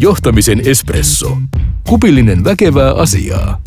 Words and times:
Johtamisen 0.00 0.62
espresso. 0.64 1.38
Kupillinen 1.88 2.44
väkevää 2.44 2.94
asiaa. 2.94 3.60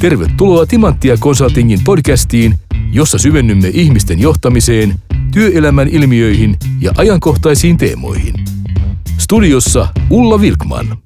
Tervetuloa 0.00 0.66
Timanttia 0.66 1.16
Consultingin 1.16 1.80
podcastiin, 1.84 2.54
jossa 2.92 3.18
syvennymme 3.18 3.68
ihmisten 3.68 4.18
johtamiseen, 4.18 4.94
työelämän 5.32 5.88
ilmiöihin 5.88 6.56
ja 6.80 6.92
ajankohtaisiin 6.96 7.76
teemoihin. 7.76 8.34
Studiossa 9.18 9.88
Ulla 10.10 10.40
Vilkman. 10.40 10.98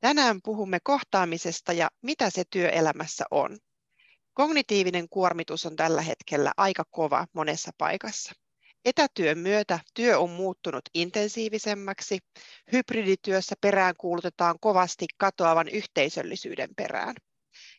Tänään 0.00 0.40
puhumme 0.44 0.78
kohtaamisesta 0.82 1.72
ja 1.72 1.90
mitä 2.02 2.30
se 2.30 2.42
työelämässä 2.50 3.24
on. 3.30 3.58
Kognitiivinen 4.34 5.08
kuormitus 5.08 5.66
on 5.66 5.76
tällä 5.76 6.02
hetkellä 6.02 6.52
aika 6.56 6.84
kova 6.90 7.26
monessa 7.32 7.70
paikassa. 7.78 8.32
Etätyön 8.84 9.38
myötä 9.38 9.80
työ 9.94 10.18
on 10.18 10.30
muuttunut 10.30 10.82
intensiivisemmäksi. 10.94 12.18
Hybridityössä 12.72 13.54
perään 13.60 13.94
kuulutetaan 13.98 14.56
kovasti 14.60 15.06
katoavan 15.18 15.68
yhteisöllisyyden 15.68 16.70
perään. 16.76 17.14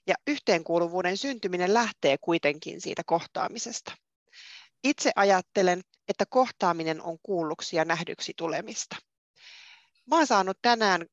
Ja 0.07 0.15
yhteenkuuluvuuden 0.27 1.17
syntyminen 1.17 1.73
lähtee 1.73 2.17
kuitenkin 2.21 2.81
siitä 2.81 3.01
kohtaamisesta. 3.05 3.91
Itse 4.84 5.12
ajattelen, 5.15 5.81
että 6.07 6.26
kohtaaminen 6.29 7.01
on 7.01 7.17
kuulluksi 7.23 7.76
ja 7.76 7.85
nähdyksi 7.85 8.34
tulemista. 8.38 8.95
Mä 10.09 10.15
olen 10.15 10.27
saanut 10.27 10.57
tänään 10.62 11.05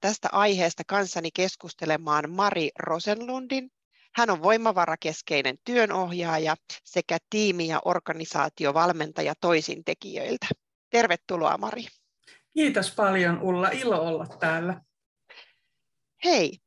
tästä 0.00 0.28
aiheesta 0.32 0.82
kanssani 0.86 1.30
keskustelemaan 1.34 2.30
Mari 2.30 2.70
Rosenlundin. 2.78 3.70
Hän 4.14 4.30
on 4.30 4.42
voimavarakeskeinen 4.42 5.56
työnohjaaja 5.64 6.56
sekä 6.84 7.18
tiimi- 7.30 7.66
ja 7.66 7.80
organisaatiovalmentaja 7.84 9.34
toisintekijöiltä. 9.40 10.46
Tervetuloa 10.90 11.58
Mari. 11.58 11.84
Kiitos 12.54 12.90
paljon 12.90 13.40
Ulla, 13.40 13.68
ilo 13.68 14.00
olla 14.02 14.26
täällä. 14.26 14.80
Hei, 16.24 16.58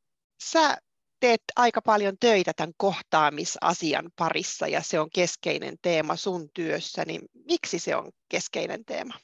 sä 0.42 0.76
teet 1.20 1.42
aika 1.56 1.82
paljon 1.82 2.16
töitä 2.20 2.52
tämän 2.56 2.72
kohtaamisasian 2.76 4.10
parissa 4.16 4.68
ja 4.68 4.82
se 4.82 5.00
on 5.00 5.10
keskeinen 5.10 5.76
teema 5.82 6.16
sun 6.16 6.50
työssä, 6.54 7.04
niin 7.04 7.20
miksi 7.44 7.78
se 7.78 7.96
on 7.96 8.12
keskeinen 8.28 8.84
teema? 8.84 9.14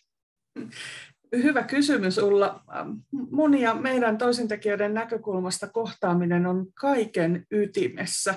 Hyvä 1.37 1.63
kysymys 1.63 2.19
Ulla. 2.19 2.65
Mun 3.11 3.59
ja 3.59 3.75
meidän 3.75 4.19
toisintekijöiden 4.19 4.95
näkökulmasta 4.95 5.69
kohtaaminen 5.69 6.47
on 6.47 6.67
kaiken 6.75 7.47
ytimessä. 7.51 8.35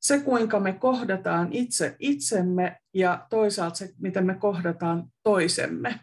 Se, 0.00 0.18
kuinka 0.18 0.60
me 0.60 0.72
kohdataan 0.72 1.48
itse 1.52 1.96
itsemme 1.98 2.76
ja 2.94 3.26
toisaalta 3.30 3.76
se, 3.76 3.90
miten 3.98 4.26
me 4.26 4.34
kohdataan 4.34 5.04
toisemme. 5.22 6.00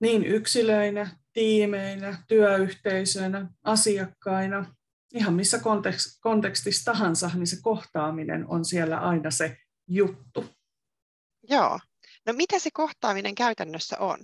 Niin 0.00 0.24
yksilöinä, 0.26 1.16
tiimeinä, 1.32 2.18
työyhteisöinä, 2.28 3.46
asiakkaina, 3.64 4.74
ihan 5.14 5.34
missä 5.34 5.60
kontekstissa 6.20 6.92
tahansa, 6.92 7.30
niin 7.34 7.46
se 7.46 7.56
kohtaaminen 7.62 8.46
on 8.48 8.64
siellä 8.64 8.98
aina 8.98 9.30
se 9.30 9.56
juttu. 9.88 10.44
Joo. 11.50 11.80
No 12.26 12.32
mitä 12.32 12.58
se 12.58 12.70
kohtaaminen 12.72 13.34
käytännössä 13.34 13.98
on? 13.98 14.18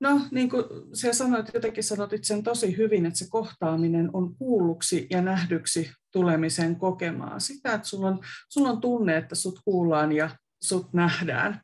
No, 0.00 0.20
niin 0.30 0.50
kuin 0.50 0.64
sä 0.92 1.12
sanoit, 1.12 1.54
jotenkin 1.54 1.84
sanoit 1.84 2.24
sen 2.24 2.42
tosi 2.42 2.76
hyvin, 2.76 3.06
että 3.06 3.18
se 3.18 3.26
kohtaaminen 3.30 4.10
on 4.12 4.36
kuulluksi 4.36 5.06
ja 5.10 5.22
nähdyksi 5.22 5.92
tulemisen 6.12 6.76
kokemaa. 6.76 7.40
Sitä, 7.40 7.74
että 7.74 7.88
sulla 7.88 8.08
on, 8.08 8.20
sulla 8.48 8.68
on 8.68 8.80
tunne, 8.80 9.16
että 9.16 9.34
sut 9.34 9.60
kuullaan 9.64 10.12
ja 10.12 10.30
sut 10.62 10.92
nähdään. 10.92 11.60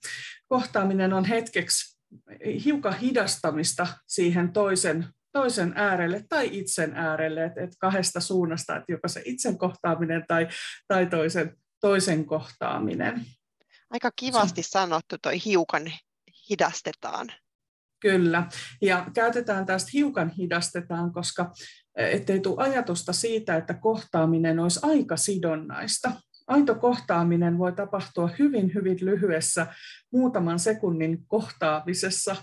Kohtaaminen 0.48 1.12
on 1.12 1.24
hetkeksi 1.24 1.98
hiukan 2.64 2.98
hidastamista 2.98 3.86
siihen 4.06 4.52
toisen, 4.52 5.06
toisen 5.32 5.72
äärelle 5.76 6.24
tai 6.28 6.48
itsen 6.52 6.96
äärelle, 6.96 7.44
että, 7.44 7.60
että 7.60 7.76
kahdesta 7.80 8.20
suunnasta, 8.20 8.76
että 8.76 8.92
joko 8.92 9.08
se 9.08 9.22
itsen 9.24 9.58
kohtaaminen 9.58 10.24
tai, 10.28 10.48
tai 10.88 11.06
toisen, 11.06 11.56
toisen 11.80 12.24
kohtaaminen. 12.24 13.24
Aika 13.90 14.10
kivasti 14.16 14.62
sanottu 14.62 15.16
toi 15.22 15.44
hiukan 15.44 15.92
hidastetaan. 16.50 17.32
Kyllä, 18.00 18.48
ja 18.82 19.06
käytetään 19.14 19.66
tästä 19.66 19.90
hiukan 19.92 20.30
hidastetaan, 20.30 21.12
koska 21.12 21.52
e, 21.96 22.10
ettei 22.16 22.40
tule 22.40 22.62
ajatusta 22.62 23.12
siitä, 23.12 23.56
että 23.56 23.74
kohtaaminen 23.74 24.58
olisi 24.58 24.80
aika 24.82 25.16
sidonnaista. 25.16 26.12
Aito 26.46 26.74
kohtaaminen 26.74 27.58
voi 27.58 27.72
tapahtua 27.72 28.30
hyvin, 28.38 28.74
hyvin 28.74 28.98
lyhyessä, 29.00 29.66
muutaman 30.12 30.58
sekunnin 30.58 31.26
kohtaamisessa, 31.26 32.36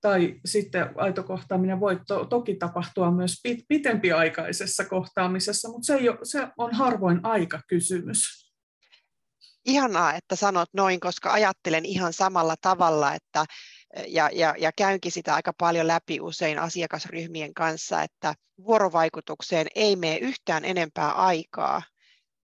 tai 0.00 0.40
sitten 0.44 0.90
aito 0.96 1.22
kohtaaminen 1.22 1.80
voi 1.80 2.00
to- 2.06 2.24
toki 2.24 2.54
tapahtua 2.54 3.10
myös 3.10 3.34
pit- 3.48 3.64
pitempiaikaisessa 3.68 4.84
kohtaamisessa, 4.84 5.68
mutta 5.68 5.86
se, 5.86 5.94
ei 5.94 6.08
ole, 6.08 6.18
se 6.22 6.48
on 6.56 6.74
harvoin 6.74 7.20
aika 7.22 7.60
kysymys. 7.68 8.48
Ihanaa, 9.64 10.14
että 10.14 10.36
sanot 10.36 10.68
noin, 10.72 11.00
koska 11.00 11.32
ajattelen 11.32 11.84
ihan 11.84 12.12
samalla 12.12 12.54
tavalla, 12.60 13.14
että 13.14 13.44
ja, 14.06 14.30
ja, 14.32 14.54
ja 14.58 14.70
käynkin 14.76 15.12
sitä 15.12 15.34
aika 15.34 15.52
paljon 15.52 15.86
läpi 15.86 16.20
usein 16.20 16.58
asiakasryhmien 16.58 17.54
kanssa, 17.54 18.02
että 18.02 18.34
vuorovaikutukseen 18.66 19.66
ei 19.74 19.96
mene 19.96 20.16
yhtään 20.16 20.64
enempää 20.64 21.12
aikaa, 21.12 21.82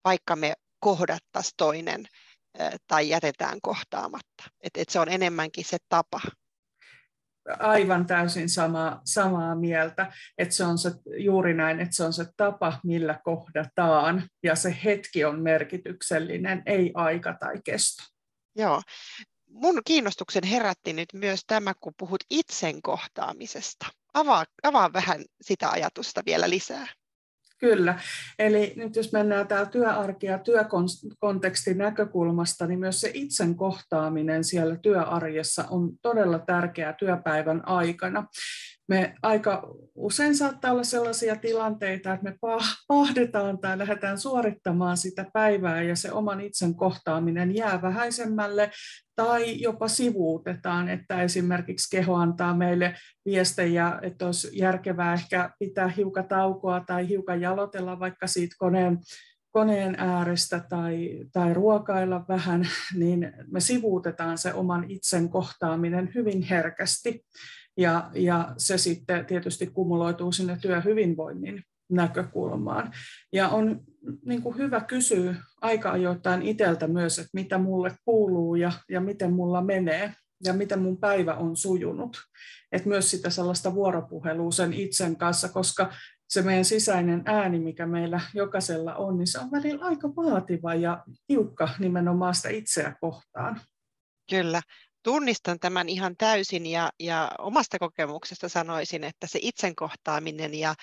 vaikka 0.05 0.37
me 0.37 0.53
kohdattaisiin 0.81 1.55
toinen 1.57 2.07
tai 2.87 3.09
jätetään 3.09 3.59
kohtaamatta. 3.63 4.45
Et, 4.61 4.77
et 4.77 4.89
se 4.89 5.01
on 5.01 5.09
enemmänkin 5.09 5.65
se 5.65 5.77
tapa. 5.89 6.21
Aivan 7.59 8.07
täysin 8.07 8.49
sama, 8.49 9.01
samaa 9.05 9.55
mieltä, 9.55 10.13
että 10.39 10.55
se 10.55 10.65
on 10.65 10.79
se, 10.79 10.91
juuri 11.19 11.55
näin, 11.55 11.81
että 11.81 11.97
se 11.97 12.05
on 12.05 12.13
se 12.13 12.25
tapa, 12.37 12.81
millä 12.85 13.21
kohdataan, 13.25 14.29
ja 14.43 14.55
se 14.55 14.77
hetki 14.85 15.25
on 15.25 15.41
merkityksellinen, 15.41 16.63
ei 16.67 16.91
aika 16.95 17.37
tai 17.41 17.55
kesto. 17.65 18.03
Joo 18.57 18.83
mun 19.61 19.83
kiinnostuksen 19.85 20.45
herätti 20.45 20.93
nyt 20.93 21.09
myös 21.13 21.41
tämä, 21.47 21.75
kun 21.81 21.93
puhut 21.99 22.25
itsen 22.31 22.83
kohtaamisesta. 22.83 23.87
Avaa, 24.15 24.45
avaa 24.63 24.93
vähän 24.93 25.25
sitä 25.41 25.71
ajatusta 25.71 26.23
vielä 26.27 26.51
lisää. 26.51 26.87
Kyllä. 27.59 28.01
Eli 28.39 28.73
nyt 28.77 28.97
jos 28.97 29.13
mennään 29.13 29.49
täällä 29.49 29.71
työarki- 29.71 30.27
ja 30.27 30.39
työkontekstin 30.39 31.79
näkökulmasta, 31.79 32.67
niin 32.67 32.79
myös 32.79 33.01
se 33.01 33.11
itsen 33.15 33.57
kohtaaminen 33.57 34.45
siellä 34.45 34.77
työarjessa 34.77 35.65
on 35.71 35.91
todella 36.03 36.39
tärkeää 36.39 36.93
työpäivän 36.93 37.69
aikana 37.69 38.27
me 38.89 39.15
aika 39.23 39.69
usein 39.95 40.37
saattaa 40.37 40.73
olla 40.73 40.85
sellaisia 40.85 41.37
tilanteita, 41.37 42.13
että 42.13 42.25
me 42.25 42.37
pahdetaan 42.89 43.59
tai 43.59 43.79
lähdetään 43.79 44.19
suorittamaan 44.19 44.97
sitä 44.97 45.27
päivää 45.33 45.83
ja 45.83 45.97
se 45.97 46.13
oman 46.13 46.41
itsen 46.41 46.75
kohtaaminen 46.75 47.55
jää 47.55 47.83
vähäisemmälle 47.83 48.71
tai 49.17 49.61
jopa 49.61 49.89
sivuutetaan, 49.89 50.89
että 50.89 51.23
esimerkiksi 51.23 51.97
keho 51.97 52.15
antaa 52.15 52.55
meille 52.55 52.95
viestejä, 53.25 53.99
että 54.03 54.27
olisi 54.27 54.49
järkevää 54.53 55.15
ehkä 55.15 55.51
pitää 55.59 55.89
hiukan 55.89 56.29
taukoa 56.29 56.85
tai 56.87 57.09
hiukan 57.09 57.41
jalotella 57.41 58.01
vaikka 58.01 58.27
siitä 58.27 58.57
koneen 58.59 58.99
koneen 59.51 59.95
äärestä 59.99 60.65
tai, 60.69 61.25
tai 61.33 61.55
ruokailla 61.55 62.25
vähän, 62.29 62.69
niin 62.95 63.33
me 63.53 63.61
sivuutetaan 63.61 64.39
se 64.39 64.53
oman 64.53 64.91
itsen 64.91 65.29
kohtaaminen 65.29 66.11
hyvin 66.15 66.43
herkästi. 66.43 67.25
Ja, 67.79 68.11
ja 68.15 68.55
se 68.57 68.79
sitten 68.79 69.27
tietysti 69.27 69.67
kumuloituu 69.67 70.33
sinne 70.33 70.59
työhyvinvoinnin 70.63 71.63
näkökulmaan. 71.91 72.93
Ja 73.33 73.49
on 73.49 73.81
niin 74.25 74.43
kuin 74.43 74.57
hyvä 74.57 74.81
kysyä 74.81 75.35
aika 75.61 75.93
ajoittain 75.93 76.43
itseltä 76.43 76.87
myös, 76.87 77.19
että 77.19 77.31
mitä 77.33 77.59
mulle 77.59 77.97
kuuluu 78.05 78.55
ja, 78.55 78.73
ja 78.89 79.01
miten 79.01 79.33
mulla 79.33 79.63
menee 79.63 80.15
ja 80.45 80.53
miten 80.53 80.83
mun 80.83 80.99
päivä 80.99 81.35
on 81.35 81.57
sujunut. 81.57 82.17
Et 82.73 82.87
myös 82.87 83.11
sitä 83.11 83.31
sellaista 83.31 83.75
vuoropuhelua 83.75 84.53
sen 84.53 84.73
itsen 84.73 85.17
kanssa, 85.17 85.49
koska 85.49 85.93
se 86.29 86.43
meidän 86.43 86.65
sisäinen 86.65 87.23
ääni, 87.25 87.59
mikä 87.59 87.87
meillä 87.87 88.21
jokaisella 88.35 88.95
on, 88.95 89.19
niin 89.19 89.27
se 89.27 89.39
on 89.39 89.51
välillä 89.51 89.85
aika 89.85 90.09
vaativa 90.09 90.75
ja 90.75 91.05
tiukka 91.27 91.69
nimenomaan 91.79 92.35
sitä 92.35 92.49
itseä 92.49 92.95
kohtaan. 93.01 93.61
Kyllä, 94.31 94.61
tunnistan 95.03 95.59
tämän 95.59 95.89
ihan 95.89 96.17
täysin 96.17 96.67
ja, 96.67 96.91
ja 97.01 97.31
omasta 97.39 97.79
kokemuksesta 97.79 98.49
sanoisin, 98.49 99.05
että 99.05 99.27
se 99.27 99.39
itsen 99.43 99.77
kohtaaminen 99.77 100.55
ja, 100.55 100.75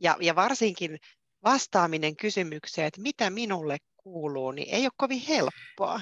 ja, 0.00 0.16
ja 0.20 0.34
varsinkin 0.34 0.98
vastaaminen 1.44 2.16
kysymykseen, 2.16 2.86
että 2.86 3.00
mitä 3.00 3.30
minulle 3.30 3.78
kuuluu, 3.96 4.50
niin 4.50 4.68
ei 4.74 4.82
ole 4.84 4.92
kovin 4.96 5.20
helppoa. 5.28 6.00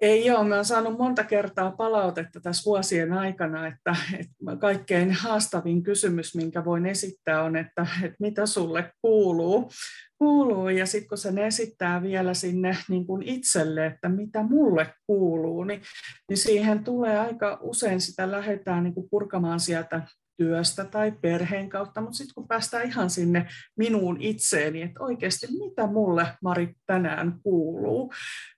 Ei 0.00 0.30
ole. 0.30 0.48
Mä 0.48 0.54
olen 0.54 0.64
saanut 0.64 0.98
monta 0.98 1.24
kertaa 1.24 1.70
palautetta 1.70 2.40
tässä 2.40 2.64
vuosien 2.66 3.12
aikana, 3.12 3.66
että, 3.66 3.96
että 4.18 4.56
kaikkein 4.60 5.12
haastavin 5.12 5.82
kysymys, 5.82 6.34
minkä 6.34 6.64
voin 6.64 6.86
esittää, 6.86 7.42
on, 7.42 7.56
että, 7.56 7.86
että 8.02 8.16
mitä 8.20 8.46
sulle 8.46 8.92
kuuluu. 9.02 9.70
kuuluu 10.18 10.68
ja 10.68 10.86
sitten 10.86 11.08
kun 11.08 11.18
sen 11.18 11.38
esittää 11.38 12.02
vielä 12.02 12.34
sinne 12.34 12.76
niin 12.88 13.06
kuin 13.06 13.22
itselle, 13.22 13.86
että 13.86 14.08
mitä 14.08 14.42
mulle 14.42 14.94
kuuluu, 15.06 15.64
niin, 15.64 15.82
niin 16.28 16.38
siihen 16.38 16.84
tulee 16.84 17.18
aika 17.18 17.58
usein 17.60 18.00
sitä 18.00 18.30
lähdetään 18.30 18.84
niin 18.84 18.94
kuin 18.94 19.08
purkamaan 19.10 19.60
sieltä 19.60 20.02
työstä 20.36 20.84
tai 20.84 21.12
perheen 21.22 21.68
kautta, 21.68 22.00
mutta 22.00 22.16
sitten 22.16 22.34
kun 22.34 22.48
päästään 22.48 22.86
ihan 22.86 23.10
sinne 23.10 23.46
minuun 23.78 24.16
itseeni, 24.20 24.82
että 24.82 25.00
oikeasti 25.00 25.46
mitä 25.58 25.86
mulle 25.86 26.26
Mari 26.42 26.74
tänään 26.86 27.40
kuuluu, 27.42 28.12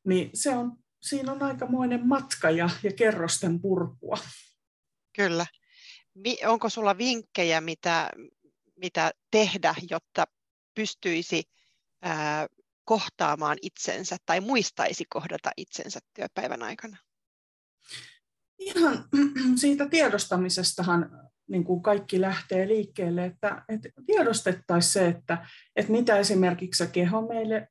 niin 0.06 0.30
se 0.34 0.50
on 0.56 0.72
siinä 1.02 1.32
on 1.32 1.42
aikamoinen 1.42 2.06
matka 2.06 2.50
ja, 2.50 2.70
ja 2.82 2.92
kerrosten 2.92 3.60
purkua. 3.60 4.18
Kyllä. 5.16 5.46
Onko 6.46 6.68
sulla 6.68 6.98
vinkkejä, 6.98 7.60
mitä, 7.60 8.10
mitä 8.76 9.10
tehdä, 9.30 9.74
jotta 9.90 10.24
pystyisi 10.74 11.44
ää, 12.02 12.46
kohtaamaan 12.84 13.58
itsensä 13.62 14.16
tai 14.26 14.40
muistaisi 14.40 15.04
kohdata 15.08 15.50
itsensä 15.56 16.00
työpäivän 16.14 16.62
aikana? 16.62 16.96
Ihan 18.58 19.04
siitä 19.60 19.88
tiedostamisestahan 19.88 21.10
niin 21.48 21.64
kuin 21.64 21.82
kaikki 21.82 22.20
lähtee 22.20 22.68
liikkeelle, 22.68 23.24
että, 23.24 23.64
että 23.68 23.88
tiedostettaisiin 24.06 24.92
se, 24.92 25.06
että, 25.06 25.46
että 25.76 25.92
mitä 25.92 26.16
esimerkiksi 26.16 26.84
se 26.84 26.90
keho 26.92 27.22
meille 27.28 27.68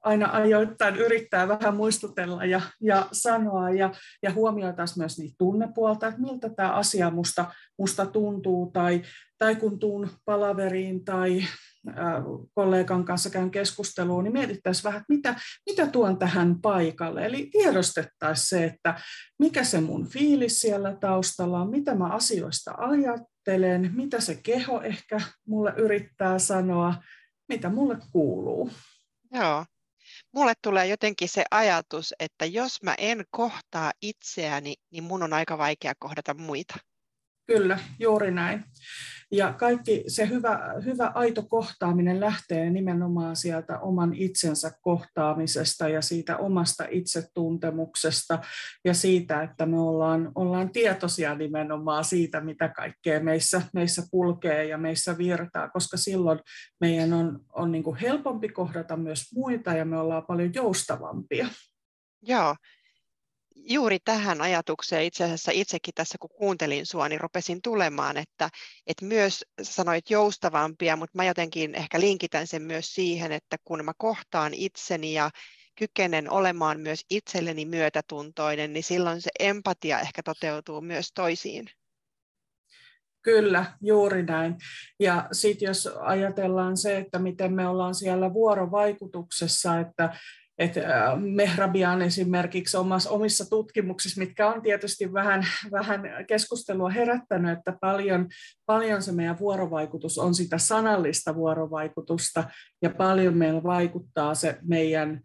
aina 0.00 0.32
ajoittain 0.32 0.96
yrittää 0.96 1.48
vähän 1.48 1.76
muistutella 1.76 2.44
ja, 2.44 2.60
ja 2.80 3.06
sanoa 3.12 3.70
ja, 3.70 3.92
ja 4.22 4.32
huomioitaisiin 4.32 4.98
myös 4.98 5.18
niitä 5.18 5.34
tunnepuolta, 5.38 6.06
että 6.06 6.20
miltä 6.20 6.50
tämä 6.56 6.72
asia 6.72 7.10
musta, 7.10 7.54
musta 7.78 8.06
tuntuu 8.06 8.70
tai, 8.70 9.02
tai 9.38 9.56
kun 9.56 9.78
tuun 9.78 10.10
palaveriin 10.24 11.04
tai 11.04 11.42
kollegan 12.54 13.04
kanssa 13.04 13.30
käyn 13.30 13.50
keskusteluun, 13.50 14.24
niin 14.24 14.32
mietittäisiin 14.32 14.84
vähän, 14.84 15.00
että 15.00 15.12
mitä, 15.14 15.34
mitä 15.70 15.86
tuon 15.86 16.18
tähän 16.18 16.60
paikalle. 16.60 17.26
Eli 17.26 17.48
tiedostettaisiin 17.52 18.46
se, 18.46 18.64
että 18.64 19.00
mikä 19.38 19.64
se 19.64 19.80
mun 19.80 20.06
fiilis 20.06 20.60
siellä 20.60 20.96
taustalla 21.00 21.60
on, 21.60 21.70
mitä 21.70 21.94
mä 21.94 22.06
asioista 22.06 22.74
ajattelen, 22.78 23.90
mitä 23.94 24.20
se 24.20 24.40
keho 24.42 24.82
ehkä 24.82 25.20
mulle 25.46 25.74
yrittää 25.76 26.38
sanoa, 26.38 26.94
mitä 27.48 27.68
mulle 27.68 27.98
kuuluu. 28.12 28.70
Joo, 29.32 29.64
mulle 30.32 30.52
tulee 30.62 30.86
jotenkin 30.86 31.28
se 31.28 31.44
ajatus, 31.50 32.14
että 32.18 32.44
jos 32.44 32.82
mä 32.82 32.94
en 32.98 33.24
kohtaa 33.30 33.92
itseäni, 34.02 34.74
niin 34.90 35.04
mun 35.04 35.22
on 35.22 35.32
aika 35.32 35.58
vaikea 35.58 35.92
kohdata 35.98 36.34
muita. 36.34 36.74
Kyllä, 37.50 37.78
juuri 37.98 38.30
näin. 38.30 38.64
Ja 39.32 39.52
kaikki 39.52 40.04
se 40.06 40.28
hyvä, 40.28 40.74
hyvä 40.84 41.12
aito 41.14 41.42
kohtaaminen 41.42 42.20
lähtee 42.20 42.70
nimenomaan 42.70 43.36
sieltä 43.36 43.78
oman 43.78 44.14
itsensä 44.14 44.72
kohtaamisesta 44.80 45.88
ja 45.88 46.02
siitä 46.02 46.36
omasta 46.36 46.84
itsetuntemuksesta 46.90 48.38
ja 48.84 48.94
siitä, 48.94 49.42
että 49.42 49.66
me 49.66 49.80
ollaan, 49.80 50.32
ollaan 50.34 50.72
tietoisia 50.72 51.34
nimenomaan 51.34 52.04
siitä, 52.04 52.40
mitä 52.40 52.68
kaikkea 52.68 53.20
meissä, 53.20 53.62
meissä 53.74 54.02
kulkee 54.10 54.64
ja 54.64 54.78
meissä 54.78 55.18
virtaa, 55.18 55.68
koska 55.68 55.96
silloin 55.96 56.38
meidän 56.80 57.12
on, 57.12 57.40
on 57.52 57.72
niin 57.72 57.96
helpompi 58.00 58.48
kohdata 58.48 58.96
myös 58.96 59.24
muita 59.34 59.72
ja 59.72 59.84
me 59.84 59.98
ollaan 59.98 60.26
paljon 60.26 60.54
joustavampia. 60.54 61.48
Joo, 62.22 62.54
juuri 63.70 63.98
tähän 64.04 64.40
ajatukseen 64.40 65.04
itse 65.04 65.24
asiassa 65.24 65.52
itsekin 65.54 65.94
tässä, 65.94 66.18
kun 66.20 66.30
kuuntelin 66.30 66.86
sua, 66.86 67.08
niin 67.08 67.20
rupesin 67.20 67.62
tulemaan, 67.62 68.16
että, 68.16 68.48
että 68.86 69.04
myös 69.04 69.44
sanoit 69.62 70.10
joustavampia, 70.10 70.96
mutta 70.96 71.18
mä 71.18 71.24
jotenkin 71.24 71.74
ehkä 71.74 72.00
linkitän 72.00 72.46
sen 72.46 72.62
myös 72.62 72.94
siihen, 72.94 73.32
että 73.32 73.56
kun 73.64 73.84
mä 73.84 73.92
kohtaan 73.98 74.54
itseni 74.54 75.12
ja 75.12 75.30
kykenen 75.78 76.30
olemaan 76.30 76.80
myös 76.80 77.04
itselleni 77.10 77.64
myötätuntoinen, 77.64 78.72
niin 78.72 78.84
silloin 78.84 79.20
se 79.20 79.30
empatia 79.40 80.00
ehkä 80.00 80.22
toteutuu 80.22 80.80
myös 80.80 81.12
toisiin. 81.14 81.70
Kyllä, 83.22 83.72
juuri 83.80 84.22
näin. 84.22 84.56
Ja 85.00 85.28
sitten 85.32 85.66
jos 85.66 85.88
ajatellaan 86.00 86.76
se, 86.76 86.98
että 86.98 87.18
miten 87.18 87.52
me 87.52 87.68
ollaan 87.68 87.94
siellä 87.94 88.32
vuorovaikutuksessa, 88.32 89.80
että 89.80 90.14
että 90.60 90.80
Mehrabian 91.16 92.02
esimerkiksi 92.02 92.76
omassa, 92.76 93.10
omissa 93.10 93.50
tutkimuksissa, 93.50 94.20
mitkä 94.20 94.48
on 94.48 94.62
tietysti 94.62 95.12
vähän, 95.12 95.46
vähän 95.70 96.00
keskustelua 96.28 96.90
herättänyt, 96.90 97.58
että 97.58 97.78
paljon, 97.80 98.28
paljon 98.66 99.02
se 99.02 99.12
meidän 99.12 99.38
vuorovaikutus 99.38 100.18
on 100.18 100.34
sitä 100.34 100.58
sanallista 100.58 101.34
vuorovaikutusta 101.34 102.44
ja 102.82 102.90
paljon 102.90 103.36
meillä 103.36 103.62
vaikuttaa 103.62 104.34
se 104.34 104.58
meidän 104.62 105.20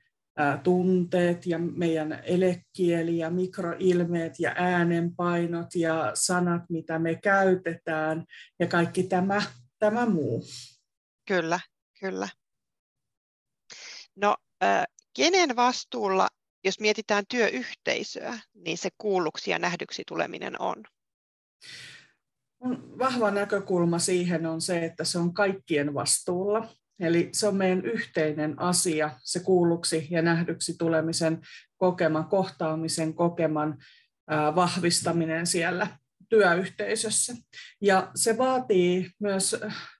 tunteet 0.63 1.45
ja 1.45 1.59
meidän 1.59 2.19
elekieli 2.23 3.17
ja 3.17 3.29
mikroilmeet 3.29 4.39
ja 4.39 4.53
äänenpainot 4.55 5.75
ja 5.75 6.11
sanat, 6.13 6.61
mitä 6.69 6.99
me 6.99 7.15
käytetään 7.15 8.23
ja 8.59 8.67
kaikki 8.67 9.03
tämä, 9.03 9.41
tämä 9.79 10.05
muu. 10.05 10.45
Kyllä, 11.27 11.59
kyllä. 11.99 12.29
No, 14.15 14.35
Kenen 15.15 15.55
vastuulla, 15.55 16.27
jos 16.63 16.79
mietitään 16.79 17.23
työyhteisöä, 17.29 18.39
niin 18.53 18.77
se 18.77 18.89
kuulluksi 18.97 19.51
ja 19.51 19.59
nähdyksi 19.59 20.03
tuleminen 20.07 20.61
on? 20.61 20.83
Vahva 22.99 23.31
näkökulma 23.31 23.99
siihen 23.99 24.45
on 24.45 24.61
se, 24.61 24.85
että 24.85 25.03
se 25.03 25.19
on 25.19 25.33
kaikkien 25.33 25.93
vastuulla. 25.93 26.67
Eli 26.99 27.29
se 27.31 27.47
on 27.47 27.55
meidän 27.55 27.85
yhteinen 27.85 28.59
asia, 28.59 29.11
se 29.23 29.39
kuulluksi 29.39 30.07
ja 30.11 30.21
nähdyksi 30.21 30.75
tulemisen 30.77 31.41
kokeman, 31.77 32.29
kohtaamisen 32.29 33.13
kokeman 33.13 33.77
vahvistaminen 34.55 35.47
siellä 35.47 35.87
työyhteisössä. 36.29 37.33
Ja 37.81 38.11
se 38.15 38.37
vaatii 38.37 39.09
myös 39.19 39.55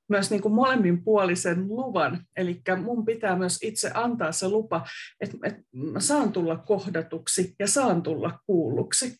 myös 0.10 0.32
niin 0.32 0.42
kuin 0.42 0.54
molemminpuolisen 0.54 1.68
luvan. 1.68 2.26
Eli 2.38 2.62
mun 2.84 3.06
pitää 3.06 3.36
myös 3.36 3.58
itse 3.62 3.92
antaa 3.94 4.32
se 4.32 4.50
lupa, 4.50 4.86
että, 5.22 5.38
että 5.44 5.62
mä 5.74 6.00
saan 6.00 6.32
tulla 6.32 6.58
kohdatuksi 6.58 7.56
ja 7.60 7.68
saan 7.68 8.04
tulla 8.04 8.40
kuulluksi. 8.46 9.16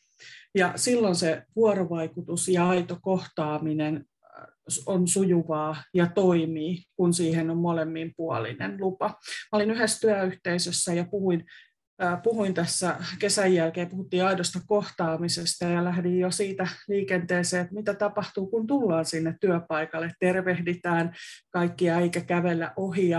Ja 0.56 0.74
silloin 0.76 1.16
se 1.16 1.44
vuorovaikutus 1.56 2.48
ja 2.48 2.70
aito 2.70 2.98
kohtaaminen 3.02 3.96
äh, 3.96 4.48
on 4.86 5.08
sujuvaa 5.08 5.84
ja 5.94 6.08
toimii, 6.16 6.84
kun 6.96 7.14
siihen 7.14 7.50
on 7.50 7.58
molemminpuolinen 7.58 8.78
lupa. 8.80 9.08
Mä 9.08 9.50
olin 9.52 9.72
yhdessä 9.72 10.00
työyhteisössä 10.00 10.94
ja 10.94 11.06
puhuin 11.12 11.46
puhuin 12.24 12.54
tässä 12.54 12.96
kesän 13.20 13.54
jälkeen, 13.54 13.90
puhuttiin 13.90 14.26
aidosta 14.26 14.60
kohtaamisesta 14.68 15.66
ja 15.66 15.84
lähdin 15.84 16.20
jo 16.20 16.32
siitä 16.32 16.68
liikenteeseen, 16.88 17.62
että 17.62 17.76
mitä 17.76 17.94
tapahtuu, 17.94 18.48
kun 18.48 18.68
tullaan 18.68 19.06
sinne 19.06 19.36
työpaikalle. 19.42 20.12
Tervehditään 20.20 21.16
kaikkia 21.50 22.00
eikä 22.00 22.22
kävellä 22.22 22.74
ohi. 22.76 23.10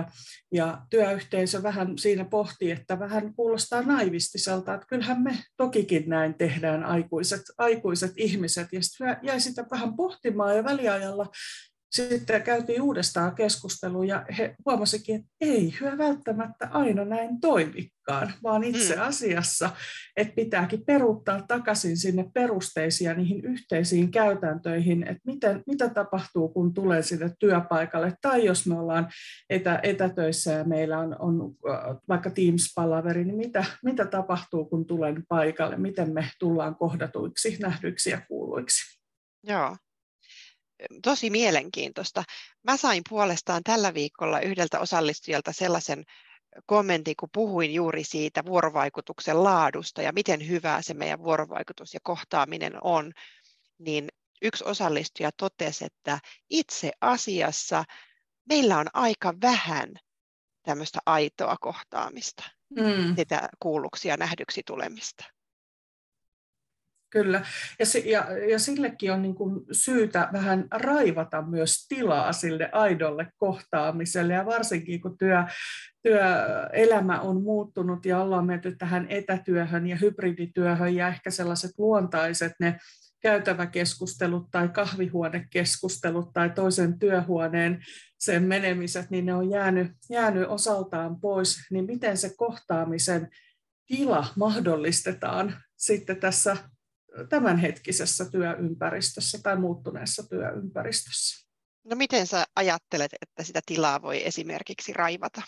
Ja, 0.53 0.83
työyhteisö 0.91 1.63
vähän 1.63 1.99
siinä 1.99 2.25
pohtii, 2.25 2.71
että 2.71 2.99
vähän 2.99 3.35
kuulostaa 3.35 3.83
naivistiselta, 3.83 4.75
että 4.75 4.87
kyllähän 4.87 5.23
me 5.23 5.39
tokikin 5.57 6.09
näin 6.09 6.35
tehdään 6.35 6.85
aikuiset, 6.85 7.43
aikuiset 7.59 8.13
ihmiset. 8.17 8.69
Ja 8.73 8.83
sitten 8.83 9.17
jäi 9.23 9.41
sitä 9.41 9.65
vähän 9.71 9.97
pohtimaan 9.97 10.57
ja 10.57 10.65
väliajalla 10.65 11.27
sitten 11.91 12.43
käytiin 12.43 12.83
uudestaan 12.83 13.35
keskustelua 13.35 14.05
ja 14.05 14.27
he 14.39 14.57
huomasikin, 14.65 15.17
että 15.17 15.29
ei 15.41 15.75
hyö 15.81 15.99
välttämättä 15.99 16.69
aina 16.73 17.05
näin 17.05 17.41
toimikaan, 17.41 18.33
vaan 18.43 18.65
itse 18.65 18.97
mm. 18.97 19.03
asiassa, 19.03 19.71
että 20.17 20.35
pitääkin 20.35 20.85
peruuttaa 20.85 21.43
takaisin 21.43 21.97
sinne 21.97 22.31
perusteisiin 22.35 23.09
ja 23.09 23.15
niihin 23.15 23.45
yhteisiin 23.45 24.11
käytäntöihin, 24.11 25.03
että 25.03 25.23
miten, 25.27 25.63
mitä 25.67 25.89
tapahtuu, 25.89 26.49
kun 26.49 26.75
tulee 26.75 27.03
sinne 27.03 27.31
työpaikalle, 27.39 28.13
tai 28.23 28.45
jos 28.45 28.67
me 28.67 28.79
ollaan 28.79 29.09
etä, 29.51 29.81
etätöissä 29.83 30.53
ja 30.53 30.65
meillä 30.65 30.99
on, 30.99 31.17
on 31.19 31.55
vaikka 32.09 32.31
Teams-palaveri, 32.31 33.25
niin 33.25 33.37
mitä, 33.37 33.65
mitä 33.85 34.07
tapahtuu, 34.07 34.65
kun 34.65 34.87
tulen 34.87 35.23
paikalle, 35.29 35.77
miten 35.77 36.13
me 36.13 36.31
tullaan 36.39 36.77
kohdatuiksi, 36.77 37.57
nähdyiksi 37.61 38.11
ja 38.11 38.21
kuuluiksi. 38.29 38.97
Joo, 39.49 39.77
tosi 41.03 41.31
mielenkiintoista. 41.31 42.25
Mä 42.63 42.77
sain 42.77 43.03
puolestaan 43.09 43.63
tällä 43.65 43.95
viikolla 43.95 44.41
yhdeltä 44.41 44.81
osallistujalta 44.81 45.53
sellaisen 45.53 46.05
kommentin, 46.67 47.15
kun 47.21 47.29
puhuin 47.33 47.75
juuri 47.75 48.05
siitä 48.05 48.45
vuorovaikutuksen 48.45 49.45
laadusta 49.45 50.03
ja 50.03 50.13
miten 50.13 50.49
hyvää 50.49 50.83
se 50.83 50.95
meidän 50.95 51.23
vuorovaikutus 51.23 51.95
ja 51.95 52.01
kohtaaminen 52.03 52.73
on, 52.81 53.13
niin 53.79 54.09
yksi 54.43 54.65
osallistuja 54.65 55.31
totesi, 55.37 55.85
että 55.85 56.19
itse 56.51 56.93
asiassa 57.01 57.85
meillä 58.49 58.79
on 58.79 58.87
aika 58.93 59.35
vähän 59.43 59.89
tämmöistä 60.63 60.99
aitoa 61.07 61.57
kohtaamista, 61.61 62.45
mm. 62.71 63.17
sitä 63.17 63.49
kuulluksi 63.61 64.09
ja 64.09 64.17
nähdyksi 64.17 64.63
tulemista. 64.67 65.25
Kyllä, 67.11 67.43
ja, 67.79 67.87
se, 67.87 67.99
ja, 67.99 68.27
ja 68.51 68.59
sillekin 68.59 69.13
on 69.13 69.23
niin 69.23 69.35
kuin 69.35 69.61
syytä 69.73 70.29
vähän 70.33 70.65
raivata 70.71 71.43
myös 71.43 71.87
tilaa 71.89 72.33
sille 72.33 72.69
aidolle 72.73 73.27
kohtaamiselle, 73.37 74.35
ja 74.35 74.47
varsinkin 74.47 75.01
kun 75.01 75.19
työ, 75.19 75.45
työelämä 76.03 77.21
on 77.21 77.43
muuttunut 77.43 78.07
ja 78.07 78.19
ollaan 78.19 78.47
menty 78.47 78.77
tähän 78.77 79.07
etätyöhön 79.09 79.87
ja 79.87 79.97
hybridityöhön, 79.97 80.95
ja 80.95 81.09
ehkä 81.09 81.31
sellaiset 81.31 81.71
luontaiset 81.79 82.53
ne 82.61 82.79
käytäväkeskustelut 83.23 84.51
tai 84.51 84.69
kahvihuonekeskustelut 84.69 86.33
tai 86.33 86.51
toisen 86.51 86.99
työhuoneen 86.99 87.83
sen 88.19 88.43
menemiset, 88.43 89.11
niin 89.11 89.27
ne 89.27 89.35
on 89.35 89.51
jäänyt, 89.51 89.93
jäänyt 90.11 90.49
osaltaan 90.49 91.21
pois, 91.21 91.59
niin 91.71 91.85
miten 91.85 92.17
se 92.17 92.31
kohtaamisen 92.37 93.29
tila 93.87 94.27
mahdollistetaan 94.37 95.55
sitten 95.77 96.21
tässä 96.21 96.57
tämänhetkisessä 97.29 98.31
työympäristössä 98.31 99.39
tai 99.43 99.57
muuttuneessa 99.57 100.29
työympäristössä. 100.29 101.47
No 101.85 101.97
miten 101.97 102.27
sä 102.27 102.45
ajattelet, 102.57 103.13
että 103.23 103.43
sitä 103.43 103.61
tilaa 103.67 104.03
voi 104.03 104.27
esimerkiksi 104.27 104.93
raivata? 104.93 105.43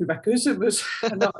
Hyvä 0.00 0.18
kysymys. 0.18 0.84
No, 1.02 1.32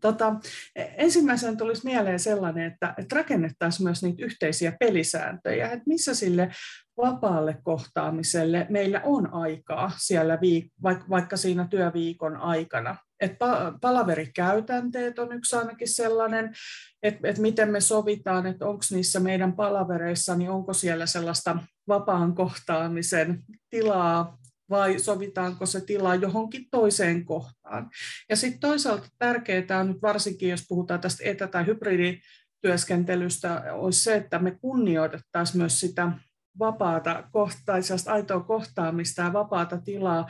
tota, 0.00 0.34
ensimmäisenä 0.74 1.56
tulisi 1.56 1.84
mieleen 1.84 2.18
sellainen, 2.18 2.72
että, 2.72 2.94
että 2.98 3.16
rakennettaisiin 3.16 3.84
myös 3.84 4.02
niitä 4.02 4.24
yhteisiä 4.24 4.72
pelisääntöjä, 4.80 5.66
että 5.66 5.84
missä 5.86 6.14
sille 6.14 6.50
vapaalle 6.96 7.58
kohtaamiselle 7.62 8.66
meillä 8.70 9.00
on 9.04 9.34
aikaa 9.34 9.92
siellä, 9.96 10.36
viik- 10.36 11.10
vaikka 11.10 11.36
siinä 11.36 11.68
työviikon 11.70 12.36
aikana. 12.36 12.96
Et 13.20 13.32
palaverikäytänteet 13.80 15.18
on 15.18 15.32
yksi 15.32 15.56
ainakin 15.56 15.88
sellainen, 15.88 16.54
että 17.02 17.28
et 17.28 17.38
miten 17.38 17.70
me 17.70 17.80
sovitaan, 17.80 18.46
että 18.46 18.66
onko 18.66 18.82
niissä 18.90 19.20
meidän 19.20 19.52
palavereissa, 19.52 20.34
niin 20.34 20.50
onko 20.50 20.72
siellä 20.72 21.06
sellaista 21.06 21.58
vapaan 21.88 22.34
kohtaamisen 22.34 23.42
tilaa 23.70 24.38
vai 24.70 24.98
sovitaanko 24.98 25.66
se 25.66 25.80
tila 25.80 26.14
johonkin 26.14 26.66
toiseen 26.70 27.24
kohtaan. 27.24 27.90
Ja 28.28 28.36
sitten 28.36 28.60
toisaalta 28.60 29.08
tärkeää 29.18 29.80
on 29.80 29.88
nyt 29.88 30.02
varsinkin, 30.02 30.48
jos 30.48 30.64
puhutaan 30.68 31.00
tästä 31.00 31.24
etä- 31.24 31.46
tai 31.46 31.66
hybridityöskentelystä, 31.66 33.62
olisi 33.72 34.02
se, 34.02 34.16
että 34.16 34.38
me 34.38 34.50
kunnioitettaisiin 34.50 35.58
myös 35.58 35.80
sitä 35.80 36.12
vapaata 36.58 37.28
kohtaisesta 37.32 38.12
aitoa 38.12 38.40
kohtaamista 38.40 39.22
ja 39.22 39.32
vapaata 39.32 39.78
tilaa. 39.78 40.28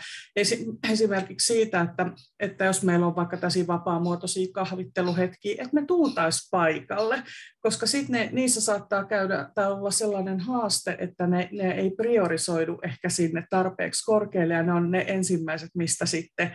Esimerkiksi 0.90 1.52
siitä, 1.52 1.80
että, 1.80 2.06
että 2.40 2.64
jos 2.64 2.82
meillä 2.82 3.06
on 3.06 3.16
vaikka 3.16 3.36
tällaisia 3.36 3.66
vapaamuotoisia 3.66 4.46
kahvitteluhetkiä, 4.52 5.52
että 5.52 5.74
me 5.74 5.84
tultaisiin 5.86 6.48
paikalle, 6.50 7.22
koska 7.60 7.86
sitten 7.86 8.28
niissä 8.32 8.60
saattaa 8.60 9.04
käydä 9.04 9.50
tai 9.54 9.72
olla 9.72 9.90
sellainen 9.90 10.40
haaste, 10.40 10.96
että 11.00 11.26
ne, 11.26 11.48
ne 11.52 11.70
ei 11.70 11.90
priorisoidu 11.90 12.78
ehkä 12.82 13.08
sinne 13.08 13.44
tarpeeksi 13.50 14.04
korkealle 14.04 14.54
ja 14.54 14.62
ne 14.62 14.72
on 14.72 14.90
ne 14.90 15.04
ensimmäiset, 15.08 15.70
mistä 15.74 16.06
sitten 16.06 16.54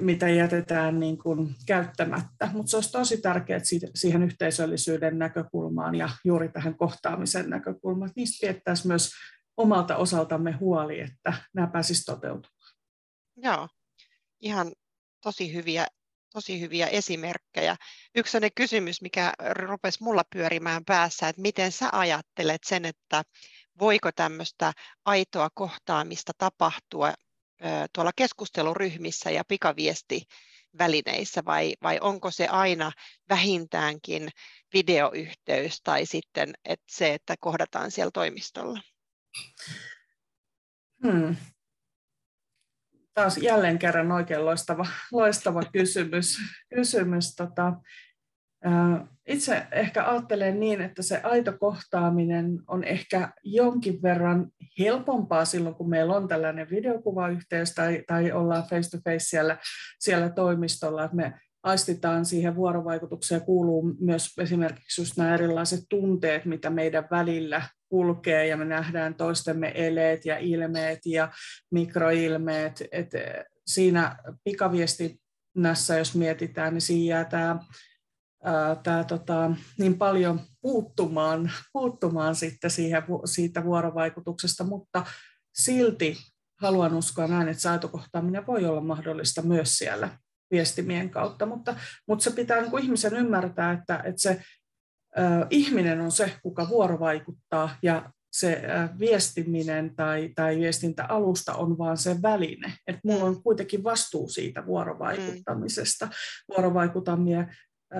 mitä 0.00 0.28
jätetään 0.28 1.00
niin 1.00 1.18
kuin 1.18 1.54
käyttämättä. 1.66 2.50
Mutta 2.52 2.70
se 2.70 2.76
olisi 2.76 2.92
tosi 2.92 3.20
tärkeää 3.20 3.60
siihen 3.94 4.22
yhteisöllisyyden 4.22 5.18
näkökulmaan 5.18 5.94
ja 5.94 6.08
juuri 6.24 6.48
tähän 6.48 6.76
kohtaamisen 6.76 7.50
näkökulmaan, 7.50 8.08
että 8.10 8.20
niistä 8.20 8.46
piettäisiin 8.46 8.88
myös 8.88 9.10
omalta 9.56 9.96
osaltamme 9.96 10.52
huoli, 10.52 11.00
että 11.00 11.32
nämä 11.54 11.66
pääsisivät 11.66 12.06
toteutumaan. 12.06 12.74
Joo, 13.36 13.68
ihan 14.40 14.72
tosi 15.22 15.54
hyviä, 15.54 15.86
tosi 16.32 16.60
hyviä 16.60 16.86
esimerkkejä. 16.86 17.76
Yksi 18.14 18.38
kysymys, 18.54 19.02
mikä 19.02 19.32
rupesi 19.50 20.02
mulla 20.02 20.22
pyörimään 20.32 20.84
päässä, 20.84 21.28
että 21.28 21.42
miten 21.42 21.72
sä 21.72 21.88
ajattelet 21.92 22.60
sen, 22.64 22.84
että 22.84 23.22
voiko 23.80 24.12
tämmöistä 24.12 24.72
aitoa 25.04 25.48
kohtaamista 25.54 26.32
tapahtua 26.38 27.14
tuolla 27.92 28.10
keskusteluryhmissä 28.16 29.30
ja 29.30 29.44
pikaviestivälineissä 29.48 31.42
vai, 31.44 31.74
vai 31.82 31.98
onko 32.00 32.30
se 32.30 32.46
aina 32.46 32.92
vähintäänkin 33.28 34.28
videoyhteys 34.74 35.80
tai 35.82 36.06
sitten 36.06 36.54
että 36.64 36.86
se, 36.90 37.14
että 37.14 37.34
kohdataan 37.40 37.90
siellä 37.90 38.10
toimistolla? 38.14 38.80
Hmm. 41.06 41.36
Taas 43.14 43.38
jälleen 43.38 43.78
kerran 43.78 44.12
oikein 44.12 44.44
loistava, 44.44 44.86
loistava 45.12 45.62
kysymys. 45.72 46.36
kysymys 46.74 47.34
tota, 47.34 47.72
itse 49.28 49.66
ehkä 49.72 50.04
ajattelen 50.04 50.60
niin, 50.60 50.80
että 50.80 51.02
se 51.02 51.20
aito 51.22 51.52
kohtaaminen 51.60 52.58
on 52.68 52.84
ehkä 52.84 53.32
jonkin 53.44 54.02
verran 54.02 54.50
helpompaa 54.78 55.44
silloin, 55.44 55.74
kun 55.74 55.90
meillä 55.90 56.16
on 56.16 56.28
tällainen 56.28 56.70
videokuvayhteys 56.70 57.74
tai, 57.74 58.04
tai 58.06 58.32
ollaan 58.32 58.62
face 58.62 58.90
to 58.90 58.98
face 59.04 59.18
siellä, 59.18 59.58
siellä 59.98 60.28
toimistolla, 60.28 61.04
että 61.04 61.16
me 61.16 61.34
aistitaan 61.62 62.24
siihen 62.24 62.56
vuorovaikutukseen 62.56 63.40
kuuluu 63.40 63.94
myös 64.00 64.34
esimerkiksi 64.38 65.00
just 65.00 65.16
nämä 65.16 65.34
erilaiset 65.34 65.80
tunteet, 65.88 66.44
mitä 66.44 66.70
meidän 66.70 67.08
välillä 67.10 67.62
kulkee 67.88 68.46
ja 68.46 68.56
me 68.56 68.64
nähdään 68.64 69.14
toistemme 69.14 69.72
eleet 69.74 70.24
ja 70.24 70.38
ilmeet 70.38 70.98
ja 71.06 71.32
mikroilmeet. 71.70 72.82
Et 72.92 73.10
siinä 73.66 74.16
pikaviestinnässä, 74.44 75.98
jos 75.98 76.14
mietitään, 76.14 76.72
niin 76.72 76.80
siinä 76.80 77.14
jää 77.14 77.24
tämä 77.24 77.58
tämä 78.82 79.04
tota, 79.04 79.50
niin 79.78 79.98
paljon 79.98 80.40
puuttumaan, 80.60 81.52
puuttumaan 81.72 82.34
sitten 82.34 82.70
siihen, 82.70 83.02
siitä 83.24 83.64
vuorovaikutuksesta, 83.64 84.64
mutta 84.64 85.06
silti 85.54 86.16
haluan 86.60 86.94
uskoa 86.94 87.26
näin, 87.26 87.48
että 87.48 87.62
saitokohtaaminen 87.62 88.46
voi 88.46 88.64
olla 88.64 88.80
mahdollista 88.80 89.42
myös 89.42 89.78
siellä 89.78 90.18
viestimien 90.50 91.10
kautta, 91.10 91.46
mutta, 91.46 91.76
mutta 92.08 92.22
se 92.22 92.30
pitää 92.30 92.60
niin 92.60 92.70
kuin 92.70 92.84
ihmisen 92.84 93.16
ymmärtää, 93.16 93.72
että, 93.72 94.02
että 94.04 94.22
se 94.22 94.30
äh, 95.18 95.46
ihminen 95.50 96.00
on 96.00 96.12
se, 96.12 96.32
kuka 96.42 96.68
vuorovaikuttaa 96.68 97.76
ja 97.82 98.10
se 98.32 98.62
viestiminen 98.98 99.96
tai, 99.96 100.28
tai 100.34 100.58
viestintäalusta 100.58 101.54
on 101.54 101.78
vaan 101.78 101.96
se 101.96 102.16
väline. 102.22 102.72
Että 102.86 103.00
minulla 103.04 103.24
on 103.24 103.42
kuitenkin 103.42 103.84
vastuu 103.84 104.28
siitä 104.28 104.66
vuorovaikuttamisesta. 104.66 106.06
Mm. 106.06 106.12
Vuorovaikutamia 106.48 107.46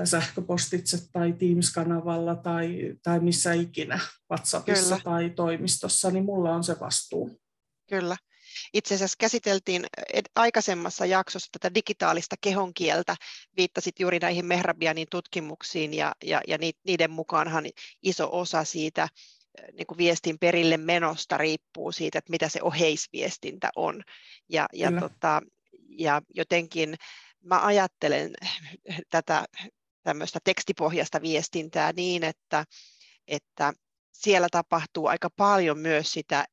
sähköpostitse 0.05 0.99
tai 1.13 1.33
Teams-kanavalla 1.33 2.37
tai, 2.37 2.95
tai 3.03 3.21
missä 3.21 3.53
ikinä, 3.53 4.01
WhatsAppissa 4.31 4.85
Kyllä. 4.85 5.01
tai 5.05 5.31
toimistossa, 5.31 6.11
niin 6.11 6.25
mulla 6.25 6.55
on 6.55 6.65
se 6.65 6.77
vastuu. 6.81 7.41
Kyllä. 7.89 8.17
Itse 8.75 8.95
asiassa 8.95 9.17
käsiteltiin 9.21 9.87
aikaisemmassa 10.37 11.07
jaksossa 11.07 11.49
tätä 11.53 11.75
digitaalista 11.75 12.37
kehonkieltä, 12.41 13.17
viittasit 13.57 14.01
juuri 14.01 14.19
näihin 14.19 14.47
Mehrabianin 14.47 15.07
tutkimuksiin 15.11 15.95
ja, 15.95 16.13
ja, 16.25 16.41
ja 16.49 16.59
niiden 16.85 17.11
mukaanhan 17.11 17.65
iso 18.03 18.29
osa 18.33 18.65
siitä 18.65 19.09
niin 19.73 19.87
kuin 19.87 19.99
viestin 19.99 20.39
perille 20.39 20.77
menosta 20.77 21.39
riippuu 21.39 21.93
siitä, 21.93 22.19
että 22.19 22.31
mitä 22.31 22.49
se 22.49 22.63
oheisviestintä 22.63 23.71
on. 23.77 24.03
Ja, 24.49 24.67
ja, 24.73 24.93
tota, 25.01 25.43
ja 25.89 26.23
jotenkin 26.35 26.95
mä 27.45 27.67
ajattelen 27.67 28.33
tätä 29.11 29.45
tämmöistä 30.03 30.39
tekstipohjasta 30.45 31.23
viestintää 31.23 31.93
niin, 31.93 32.25
että, 32.25 32.65
että 33.29 33.73
siellä 34.13 34.49
tapahtuu 34.51 35.07
aika 35.07 35.31
paljon 35.37 35.79
myös 35.79 36.13
sitä, 36.13 36.45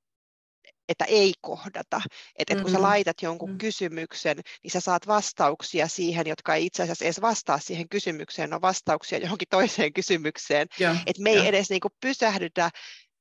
että 0.90 1.06
ei 1.06 1.34
kohdata. 1.42 2.02
Että 2.36 2.54
mm-hmm. 2.54 2.64
kun 2.64 2.72
sä 2.72 2.82
laitat 2.82 3.22
jonkun 3.22 3.50
mm-hmm. 3.50 3.58
kysymyksen, 3.58 4.38
niin 4.64 4.72
sä 4.72 4.80
saat 4.80 5.08
vastauksia 5.08 5.88
siihen, 5.88 6.28
jotka 6.28 6.56
ei 6.56 6.66
itse 6.66 6.84
asiassa 6.84 7.06
edes 7.06 7.22
vastaa 7.22 7.60
siihen 7.60 7.90
kysymykseen, 7.90 8.54
on 8.54 8.62
vastauksia 8.62 9.20
johonkin 9.20 9.48
toiseen 9.50 9.94
kysymykseen. 9.94 10.68
Että 11.06 11.22
me 11.22 11.30
ei 11.30 11.38
ja. 11.38 11.46
edes 11.46 11.70
niinku 11.70 11.90
pysähdytä 12.02 12.70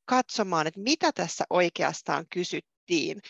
katsomaan, 0.05 0.67
että 0.67 0.81
mitä 0.81 1.13
tässä 1.13 1.45
oikeastaan 1.51 2.27
kysyttiin. 2.33 3.21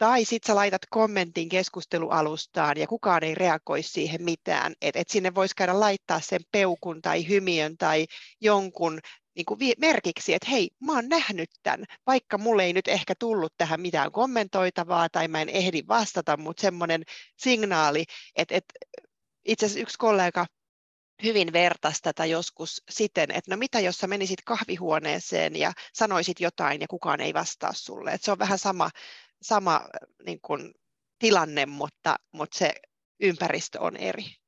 Tai 0.00 0.24
sitten 0.24 0.46
sä 0.46 0.54
laitat 0.54 0.82
kommentin 0.90 1.48
keskustelualustaan 1.48 2.76
ja 2.76 2.86
kukaan 2.86 3.24
ei 3.24 3.34
reagoi 3.34 3.82
siihen 3.82 4.22
mitään. 4.22 4.74
Että 4.80 5.00
et 5.00 5.08
sinne 5.08 5.34
voisi 5.34 5.54
käydä 5.56 5.80
laittaa 5.80 6.20
sen 6.20 6.40
peukun 6.52 7.02
tai 7.02 7.28
hymiön 7.28 7.76
tai 7.76 8.06
jonkun 8.40 9.00
niin 9.34 9.44
kuin 9.46 9.58
merkiksi, 9.78 10.34
että 10.34 10.50
hei, 10.50 10.70
mä 10.80 10.92
oon 10.92 11.08
nähnyt 11.08 11.50
tämän, 11.62 11.84
vaikka 12.06 12.38
mulle 12.38 12.64
ei 12.64 12.72
nyt 12.72 12.88
ehkä 12.88 13.14
tullut 13.18 13.52
tähän 13.56 13.80
mitään 13.80 14.12
kommentoitavaa 14.12 15.08
tai 15.08 15.28
mä 15.28 15.42
en 15.42 15.48
ehdi 15.48 15.82
vastata, 15.88 16.36
mutta 16.36 16.60
semmoinen 16.60 17.02
signaali, 17.36 18.04
että, 18.36 18.54
että 18.54 18.74
itse 19.44 19.66
asiassa 19.66 19.82
yksi 19.82 19.98
kollega 19.98 20.46
hyvin 21.22 21.52
vertaisi 21.52 22.02
tätä 22.02 22.24
joskus 22.24 22.82
siten, 22.90 23.30
että 23.30 23.50
no 23.50 23.56
mitä 23.56 23.80
jos 23.80 23.98
sä 23.98 24.06
menisit 24.06 24.40
kahvihuoneeseen 24.44 25.56
ja 25.56 25.72
sanoisit 25.94 26.40
jotain 26.40 26.80
ja 26.80 26.88
kukaan 26.88 27.20
ei 27.20 27.34
vastaa 27.34 27.72
sulle. 27.72 28.12
Että 28.12 28.24
se 28.24 28.32
on 28.32 28.38
vähän 28.38 28.58
sama, 28.58 28.90
sama 29.42 29.88
niin 30.26 30.40
kuin, 30.40 30.74
tilanne, 31.18 31.66
mutta, 31.66 32.16
mutta 32.32 32.58
se 32.58 32.72
ympäristö 33.20 33.80
on 33.80 33.96
eri. 33.96 34.39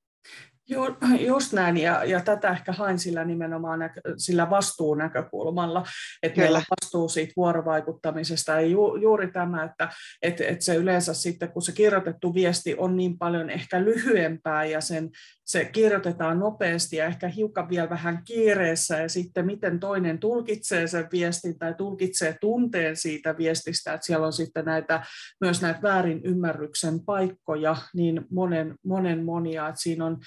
Just 1.29 1.53
näin, 1.53 1.77
ja, 1.77 2.05
ja 2.05 2.21
tätä 2.21 2.51
ehkä 2.51 2.73
hain 2.73 2.99
sillä 2.99 3.25
nimenomaan 3.25 3.79
näkö, 3.79 4.01
sillä 4.17 4.51
vastuunäkökulmalla, 4.51 5.85
että 6.23 6.35
Kyllä. 6.35 6.45
meillä 6.45 6.59
on 6.59 6.65
vastuu 6.81 7.09
siitä 7.09 7.33
vuorovaikuttamisesta, 7.37 8.53
ja 8.53 8.61
ju, 8.61 8.97
juuri 8.97 9.33
tämä, 9.33 9.65
että 9.65 9.89
et, 10.23 10.41
et 10.41 10.63
se 10.63 10.75
yleensä 10.75 11.15
sitten, 11.15 11.53
kun 11.53 11.63
se 11.63 11.73
kirjoitettu 11.73 12.35
viesti 12.35 12.75
on 12.79 12.97
niin 12.97 13.19
paljon 13.19 13.51
ehkä 13.51 13.85
lyhyempää, 13.85 14.65
ja 14.65 14.81
sen, 14.81 15.11
se 15.45 15.65
kirjoitetaan 15.65 16.39
nopeasti 16.39 16.97
ja 16.97 17.07
ehkä 17.07 17.29
hiukan 17.29 17.69
vielä 17.69 17.91
vähän 17.91 18.23
kiireessä, 18.25 18.99
ja 18.99 19.09
sitten 19.09 19.47
miten 19.47 19.81
toinen 19.81 20.19
tulkitsee 20.19 20.87
sen 20.87 21.09
viestin 21.13 21.59
tai 21.59 21.75
tulkitsee 21.75 22.37
tunteen 22.41 22.97
siitä 22.97 23.37
viestistä, 23.37 23.93
että 23.93 24.07
siellä 24.07 24.27
on 24.27 24.33
sitten 24.33 24.65
näitä, 24.65 25.03
myös 25.41 25.63
näitä 25.63 25.83
väärin 25.83 26.21
ymmärryksen 26.25 27.05
paikkoja, 27.05 27.77
niin 27.95 28.27
monen, 28.31 28.75
monen 28.85 29.25
monia, 29.25 29.69
että 29.69 29.81
siinä 29.81 30.07
on 30.07 30.19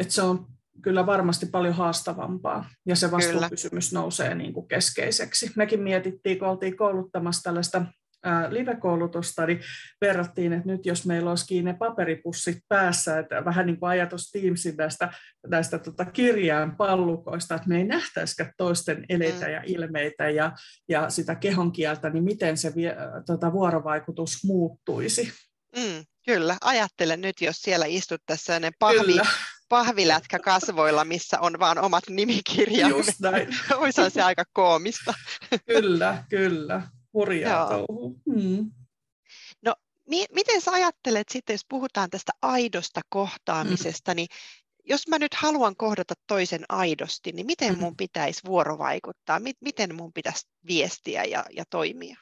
että 0.00 0.14
se 0.14 0.22
on 0.22 0.46
kyllä 0.82 1.06
varmasti 1.06 1.46
paljon 1.46 1.74
haastavampaa 1.74 2.70
ja 2.86 2.96
se 2.96 3.10
vastuukysymys 3.10 3.88
kyllä. 3.90 4.00
nousee 4.00 4.34
niin 4.34 4.52
kuin 4.52 4.68
keskeiseksi. 4.68 5.50
Mekin 5.56 5.82
mietittiin, 5.82 6.38
kun 6.38 6.48
oltiin 6.48 6.76
kouluttamassa 6.76 7.42
tällaista 7.42 7.82
live-koulutusta, 8.48 9.46
niin 9.46 9.60
verrattiin, 10.00 10.52
että 10.52 10.68
nyt 10.68 10.86
jos 10.86 11.06
meillä 11.06 11.30
olisikin 11.30 11.64
ne 11.64 11.74
paperipussit 11.74 12.58
päässä, 12.68 13.18
että 13.18 13.44
vähän 13.44 13.66
niin 13.66 13.80
kuin 13.80 13.90
ajatus 13.90 14.30
Teamsin 14.30 14.76
näistä, 14.76 15.12
näistä 15.46 15.78
tota 15.78 16.04
kirjaan 16.04 16.76
pallukoista, 16.76 17.54
että 17.54 17.68
me 17.68 17.76
ei 17.76 17.84
nähtäisikään 17.84 18.52
toisten 18.56 19.04
eleitä 19.08 19.46
mm. 19.46 19.52
ja 19.52 19.62
ilmeitä 19.66 20.30
ja, 20.30 20.52
ja 20.88 21.10
sitä 21.10 21.34
kehonkieltä, 21.34 22.10
niin 22.10 22.24
miten 22.24 22.56
se 22.56 22.74
vie, 22.74 22.96
tota, 23.26 23.52
vuorovaikutus 23.52 24.44
muuttuisi. 24.44 25.32
Mm, 25.76 26.04
kyllä, 26.26 26.56
ajattelen 26.60 27.20
nyt, 27.20 27.40
jos 27.40 27.56
siellä 27.56 27.86
istuttaisiin 27.86 28.62
ne 28.62 28.70
pahvi, 28.78 29.20
pahvilätkä 29.70 30.38
kasvoilla, 30.38 31.04
missä 31.04 31.40
on 31.40 31.58
vaan 31.58 31.78
omat 31.78 32.04
nimikirjamme. 32.08 32.96
Just 32.96 33.20
näin. 33.20 33.48
Olisi 33.76 34.10
se 34.10 34.22
aika 34.22 34.44
koomista. 34.52 35.14
kyllä, 35.66 36.24
kyllä. 36.28 36.82
Hurjaa 37.12 37.68
touhu. 37.68 38.20
Hmm. 38.34 38.70
No, 39.62 39.74
mi- 40.08 40.26
miten 40.34 40.60
sä 40.60 40.72
ajattelet 40.72 41.28
sitten, 41.28 41.54
jos 41.54 41.66
puhutaan 41.68 42.10
tästä 42.10 42.32
aidosta 42.42 43.00
kohtaamisesta, 43.08 44.12
mm. 44.12 44.16
niin 44.16 44.28
jos 44.84 45.08
mä 45.08 45.18
nyt 45.18 45.34
haluan 45.34 45.76
kohdata 45.76 46.14
toisen 46.26 46.64
aidosti, 46.68 47.32
niin 47.32 47.46
miten 47.46 47.78
mun 47.78 47.96
pitäisi 47.96 48.40
vuorovaikuttaa? 48.46 49.40
Miten 49.60 49.94
mun 49.94 50.12
pitäisi 50.12 50.48
viestiä 50.66 51.24
ja, 51.24 51.44
ja 51.50 51.64
toimia? 51.70 52.16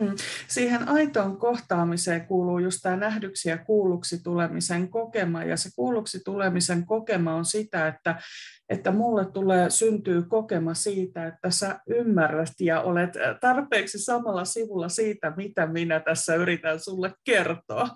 Mm. 0.00 0.14
Siihen 0.48 0.88
aitoon 0.88 1.36
kohtaamiseen 1.36 2.26
kuuluu 2.26 2.58
just 2.58 2.78
tämä 2.82 2.96
nähdyksi 2.96 3.48
ja 3.48 3.58
kuulluksi 3.58 4.22
tulemisen 4.22 4.88
kokema. 4.88 5.44
Ja 5.44 5.56
se 5.56 5.70
kuulluksi 5.76 6.20
tulemisen 6.24 6.86
kokema 6.86 7.34
on 7.34 7.44
sitä, 7.44 7.88
että, 7.88 8.22
että 8.68 8.90
mulle 8.90 9.24
tulee 9.32 9.70
syntyy 9.70 10.22
kokema 10.22 10.74
siitä, 10.74 11.26
että 11.26 11.50
sä 11.50 11.80
ymmärrät 11.86 12.52
ja 12.60 12.80
olet 12.80 13.10
tarpeeksi 13.40 13.98
samalla 13.98 14.44
sivulla 14.44 14.88
siitä, 14.88 15.32
mitä 15.36 15.66
minä 15.66 16.00
tässä 16.00 16.34
yritän 16.34 16.80
sulle 16.80 17.12
kertoa. 17.24 17.88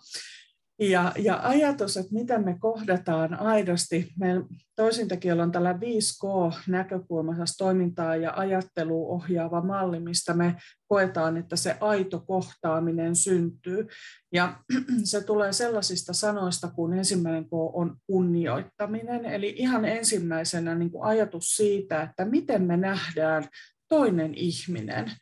Ja, 0.79 1.13
ja 1.19 1.41
ajatus, 1.43 1.97
että 1.97 2.15
miten 2.15 2.45
me 2.45 2.57
kohdataan 2.59 3.41
aidosti, 3.41 4.13
meillä 4.19 4.47
toisintakin 4.77 5.41
on 5.41 5.53
tällä 5.53 5.73
5K-näkökulmassa 5.73 7.59
toimintaa 7.59 8.17
ja 8.17 8.33
ajattelua 8.37 9.09
ohjaava 9.09 9.63
malli, 9.63 10.01
mistä 10.01 10.35
me 10.35 10.57
koetaan, 10.89 11.37
että 11.37 11.57
se 11.57 11.77
aito 11.81 12.21
kohtaaminen 12.21 13.17
syntyy. 13.17 13.87
Ja 14.33 14.61
se 15.05 15.25
tulee 15.25 15.53
sellaisista 15.53 16.13
sanoista, 16.13 16.69
kun 16.69 16.95
ensimmäinen 16.95 17.45
K 17.45 17.53
on 17.53 17.97
kunnioittaminen, 18.07 19.25
eli 19.25 19.55
ihan 19.57 19.85
ensimmäisenä 19.85 20.75
niin 20.75 20.91
kuin 20.91 21.05
ajatus 21.05 21.57
siitä, 21.57 22.03
että 22.03 22.25
miten 22.25 22.63
me 22.63 22.77
nähdään 22.77 23.49
toinen 23.89 24.35
ihminen, 24.35 25.13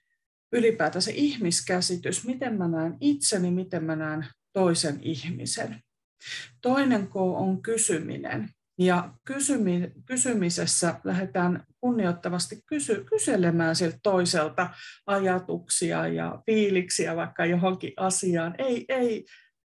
ylipäätään 0.53 1.03
se 1.03 1.13
ihmiskäsitys, 1.15 2.27
miten 2.27 2.59
mä 2.59 2.69
näen 2.69 2.97
itseni, 3.01 3.51
miten 3.51 3.85
mä 3.85 3.97
näen 3.97 4.27
toisen 4.55 4.99
ihmisen. 5.03 5.81
Toinen 6.63 7.09
K 7.09 7.17
on 7.17 7.63
kysyminen. 7.63 8.49
Ja 8.79 9.15
kysymi, 9.25 9.93
kysymisessä 10.07 11.01
lähdetään 11.05 11.65
kunnioittavasti 11.81 12.63
kysy, 12.67 13.05
kyselemään 13.11 13.77
siltä 13.77 13.99
toiselta 14.03 14.71
ajatuksia 15.07 16.09
ja 16.09 16.43
fiiliksiä 16.47 17.17
vaikka 17.17 17.47
johonkin 17.47 17.93
asiaan. 17.97 18.55
Ei, 18.59 18.85
ei 18.89 19.25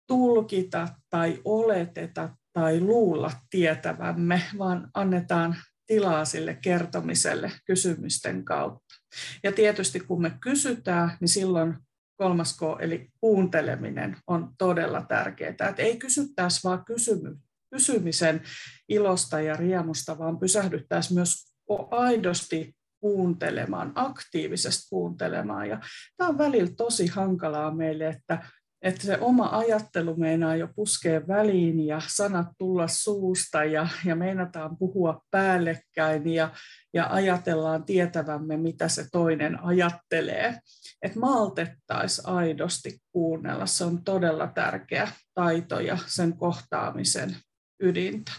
tulkita 0.07 0.87
tai 1.09 1.41
oleteta 1.45 2.29
tai 2.53 2.79
luulla 2.79 3.31
tietävämme, 3.49 4.41
vaan 4.57 4.89
annetaan 4.93 5.55
tilaa 5.87 6.25
sille 6.25 6.57
kertomiselle 6.61 7.51
kysymysten 7.65 8.45
kautta. 8.45 8.95
Ja 9.43 9.51
tietysti 9.51 9.99
kun 9.99 10.21
me 10.21 10.31
kysytään, 10.41 11.17
niin 11.19 11.29
silloin 11.29 11.77
kolmas 12.17 12.57
K, 12.57 12.61
eli 12.79 13.09
kuunteleminen 13.19 14.17
on 14.27 14.53
todella 14.57 15.01
tärkeää. 15.01 15.49
Että 15.49 15.73
ei 15.77 15.97
kysyttäisi 15.97 16.59
vaan 16.63 16.85
kysymy, 16.85 17.37
kysymisen 17.73 18.41
ilosta 18.89 19.41
ja 19.41 19.55
riemusta, 19.55 20.17
vaan 20.17 20.39
pysähdyttäisiin 20.39 21.15
myös 21.15 21.55
aidosti 21.91 22.75
kuuntelemaan, 22.99 23.91
aktiivisesti 23.95 24.89
kuuntelemaan. 24.89 25.69
Ja 25.69 25.79
tämä 26.17 26.29
on 26.29 26.37
välillä 26.37 26.71
tosi 26.77 27.07
hankalaa 27.07 27.75
meille, 27.75 28.07
että 28.07 28.45
että 28.85 29.03
se 29.03 29.17
oma 29.21 29.49
ajattelu 29.51 30.15
meinaa 30.15 30.55
jo 30.55 30.67
puskea 30.75 31.27
väliin 31.27 31.85
ja 31.85 32.01
sanat 32.07 32.47
tulla 32.57 32.87
suusta 32.87 33.63
ja, 33.63 33.87
ja 34.05 34.15
meinataan 34.15 34.77
puhua 34.77 35.21
päällekkäin 35.31 36.27
ja, 36.27 36.49
ja 36.93 37.07
ajatellaan 37.09 37.85
tietävämme, 37.85 38.57
mitä 38.57 38.87
se 38.87 39.05
toinen 39.11 39.63
ajattelee. 39.63 40.59
Että 41.01 41.19
maltettaisiin 41.19 42.27
aidosti 42.27 42.99
kuunnella, 43.11 43.65
se 43.65 43.83
on 43.83 44.03
todella 44.03 44.47
tärkeä 44.47 45.07
taito 45.33 45.79
ja 45.79 45.97
sen 46.05 46.37
kohtaamisen 46.37 47.35
ydintä. 47.79 48.31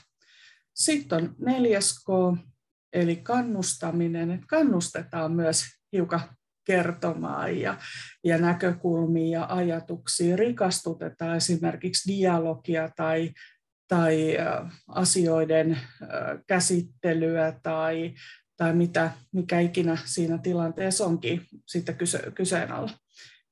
Sitten 0.75 1.19
on 1.19 1.35
neljäs 1.39 1.95
K, 2.05 2.39
eli 2.93 3.17
kannustaminen. 3.17 4.31
Että 4.31 4.47
kannustetaan 4.49 5.33
myös 5.33 5.65
hiukan 5.93 6.21
kertomaan 6.67 7.61
ja, 7.61 7.79
ja 8.25 8.39
näkökulmia 8.39 9.39
ja 9.39 9.47
ajatuksia. 9.49 10.37
Rikastutetaan 10.37 11.37
esimerkiksi 11.37 12.17
dialogia 12.17 12.91
tai, 12.97 13.31
tai 13.89 14.37
asioiden 14.89 15.79
käsittelyä 16.47 17.61
tai, 17.63 18.15
tai 18.57 18.75
mitä, 18.75 19.11
mikä 19.33 19.61
ikinä 19.61 19.99
siinä 20.05 20.39
tilanteessa 20.39 21.07
onkin 21.07 21.43
sitten 21.67 21.97
kyse, 21.97 22.33
kyseen 22.35 22.73
alla. 22.73 22.91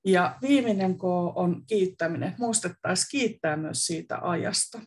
Ja 0.07 0.39
viimeinen 0.43 0.99
K 0.99 1.05
on 1.35 1.67
kiittäminen. 1.67 2.35
Muistettaisiin 2.39 3.07
kiittää 3.11 3.57
myös 3.57 3.87
siitä 3.87 4.19
ajasta. 4.23 4.81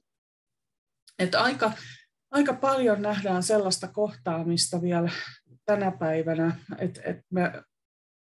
Että 1.19 1.41
aika, 1.41 1.71
aika 2.31 2.53
paljon 2.53 3.01
nähdään 3.01 3.43
sellaista 3.43 3.87
kohtaamista 3.87 4.81
vielä 4.81 5.09
tänä 5.65 5.91
päivänä, 5.91 6.55
että, 6.79 7.01
että 7.05 7.23
me 7.29 7.63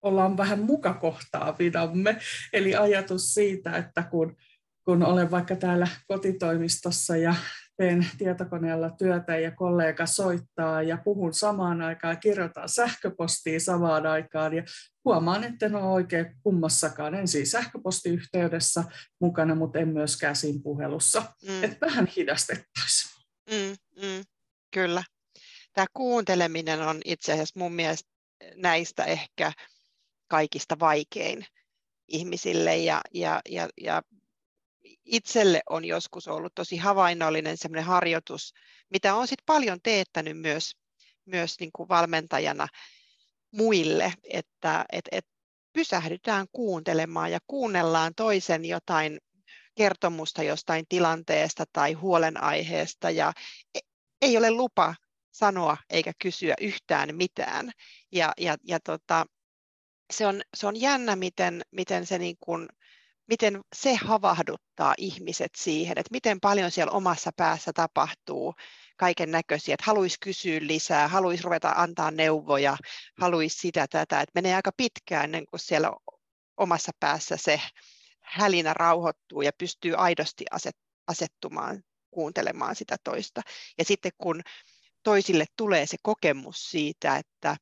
ollaan 0.06 0.38
vähän 0.38 0.60
mukakohtaavidamme. 0.60 2.18
Eli 2.54 2.76
ajatus 2.76 3.34
siitä, 3.34 3.78
että 3.78 4.04
kun, 4.04 4.38
kun 4.86 5.04
olen 5.04 5.32
vaikka 5.32 5.56
täällä 5.56 5.88
kotitoimistossa 6.08 7.18
ja 7.18 7.36
teen 7.78 8.08
tietokoneella 8.18 8.90
työtä 8.90 9.38
ja 9.38 9.52
kollega 9.52 10.06
soittaa 10.06 10.82
ja 10.82 10.98
puhun 10.98 11.34
samaan 11.34 11.82
aikaan, 11.82 12.20
kirjoitan 12.20 12.70
sähköpostia 12.70 13.60
samaan 13.60 14.06
aikaan 14.06 14.54
ja 14.54 14.64
huomaan, 15.06 15.44
että 15.44 15.66
en 15.66 15.76
ole 15.76 15.84
oikein 15.84 16.36
kummassakaan. 16.44 17.16
En 17.16 17.28
siis 17.28 17.52
sähköpostiyhteydessä 17.52 18.84
mukana, 19.22 19.56
mutta 19.56 19.80
en 19.80 19.88
myöskään 19.88 20.36
siinä 20.36 20.60
puhelussa. 20.64 21.24
Mm. 21.48 21.64
Että 21.64 21.86
vähän 21.86 22.08
hidastettaisiin. 22.18 23.16
Mm, 23.52 24.02
mm, 24.02 24.24
kyllä. 24.74 25.04
Tämä 25.74 25.86
kuunteleminen 25.94 26.82
on 26.82 27.02
itse 27.06 27.34
asiassa 27.34 27.60
mun 27.60 27.74
mielestä 27.74 28.10
näistä 28.56 29.04
ehkä 29.04 29.52
kaikista 30.28 30.80
vaikein 30.80 31.46
ihmisille 32.08 32.78
ja, 32.78 33.02
ja, 33.14 33.42
ja, 33.50 33.70
ja 33.82 34.02
itselle 35.06 35.62
on 35.70 35.86
joskus 35.86 36.28
ollut 36.28 36.56
tosi 36.56 36.78
havainnollinen 36.78 37.58
sellainen 37.58 37.86
harjoitus, 37.86 38.54
mitä 38.90 39.16
olen 39.16 39.28
sitten 39.28 39.46
paljon 39.46 39.80
teettänyt 39.84 40.38
myös, 40.40 40.76
myös 41.26 41.60
niin 41.60 41.72
kuin 41.74 41.90
valmentajana 41.90 42.68
muille, 43.52 44.14
että 44.24 44.86
et, 44.92 45.06
et 45.12 45.26
pysähdytään 45.74 46.48
kuuntelemaan 46.52 47.32
ja 47.32 47.40
kuunnellaan 47.48 48.16
toisen 48.16 48.66
jotain 48.66 49.20
kertomusta 49.76 50.44
jostain 50.44 50.86
tilanteesta 50.90 51.64
tai 51.74 51.94
huolenaiheesta 51.94 53.10
ja 53.10 53.34
e, 53.76 53.80
ei 54.22 54.38
ole 54.38 54.52
lupa 54.52 54.96
sanoa 55.32 55.78
eikä 55.90 56.12
kysyä 56.22 56.56
yhtään 56.62 57.16
mitään. 57.16 57.72
Ja, 58.12 58.34
ja, 58.38 58.56
ja 58.64 58.80
tota, 58.80 59.26
se 60.14 60.28
on, 60.28 60.42
se 60.58 60.68
on 60.68 60.82
jännä, 60.82 61.16
miten, 61.16 61.62
miten, 61.72 62.06
se 62.06 62.18
niin 62.18 62.38
kuin, 62.40 62.68
miten 63.28 63.62
se 63.76 63.96
havahduttaa 63.96 64.94
ihmiset 64.98 65.52
siihen, 65.58 65.98
että 65.98 66.12
miten 66.12 66.40
paljon 66.40 66.72
siellä 66.72 66.92
omassa 66.92 67.32
päässä 67.36 67.74
tapahtuu, 67.74 68.54
kaiken 68.98 69.32
näköisiä, 69.32 69.74
että 69.74 69.86
haluaisi 69.86 70.18
kysyä 70.20 70.60
lisää, 70.62 71.08
haluaisi 71.08 71.44
ruveta 71.44 71.74
antaa 71.76 72.12
neuvoja, 72.12 72.78
haluaisi 73.22 73.60
sitä 73.60 73.88
tätä, 73.90 74.22
että 74.22 74.32
menee 74.36 74.56
aika 74.56 74.72
pitkään 74.78 75.24
ennen 75.24 75.46
kuin 75.46 75.60
siellä 75.60 75.92
omassa 76.58 76.92
päässä 77.00 77.38
se 77.38 77.62
hälinä 78.22 78.74
rauhoittuu 78.74 79.42
ja 79.42 79.52
pystyy 79.58 79.96
aidosti 79.96 80.46
asettumaan 81.08 81.84
kuuntelemaan 82.12 82.76
sitä 82.76 82.96
toista. 83.04 83.42
Ja 83.78 83.86
sitten 83.86 84.12
kun 84.18 84.42
toisille 85.04 85.46
tulee 85.58 85.86
se 85.86 85.98
kokemus 86.02 86.72
siitä, 86.72 87.18
että 87.18 87.58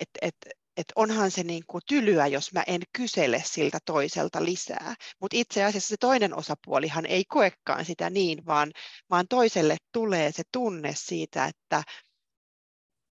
et, 0.00 0.08
et, 0.22 0.36
et 0.76 0.86
onhan 0.96 1.30
se 1.30 1.42
niin 1.42 1.62
kuin 1.66 1.82
tylyä, 1.88 2.26
jos 2.26 2.52
mä 2.52 2.62
en 2.66 2.82
kysele 2.92 3.42
siltä 3.46 3.78
toiselta 3.84 4.44
lisää. 4.44 4.94
Mutta 5.20 5.36
itse 5.36 5.64
asiassa 5.64 5.88
se 5.88 5.96
toinen 6.00 6.34
osapuolihan 6.34 7.06
ei 7.06 7.24
koekaan 7.24 7.84
sitä 7.84 8.10
niin, 8.10 8.46
vaan, 8.46 8.72
vaan 9.10 9.28
toiselle 9.28 9.76
tulee 9.92 10.32
se 10.32 10.42
tunne 10.52 10.92
siitä, 10.96 11.44
että, 11.44 11.82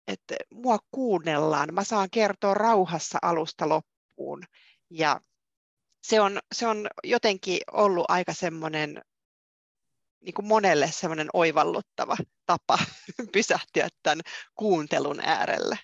että 0.06 0.34
mua 0.54 0.78
kuunnellaan, 0.90 1.74
mä 1.74 1.84
saan 1.84 2.08
kertoa 2.10 2.54
rauhassa 2.54 3.18
alusta 3.22 3.68
loppuun. 3.68 4.42
Ja 4.90 5.20
se 6.02 6.20
on, 6.20 6.38
se 6.54 6.66
on 6.66 6.88
jotenkin 7.04 7.58
ollut 7.72 8.04
aika 8.08 8.32
semmoinen 8.32 9.02
niin 10.20 10.34
kuin 10.34 10.46
monelle 10.46 10.92
semmoinen 10.92 11.28
oivalluttava 11.32 12.16
tapa 12.46 12.78
pysähtyä 13.32 13.88
tämän 14.02 14.20
kuuntelun 14.54 15.20
äärelle. 15.20 15.78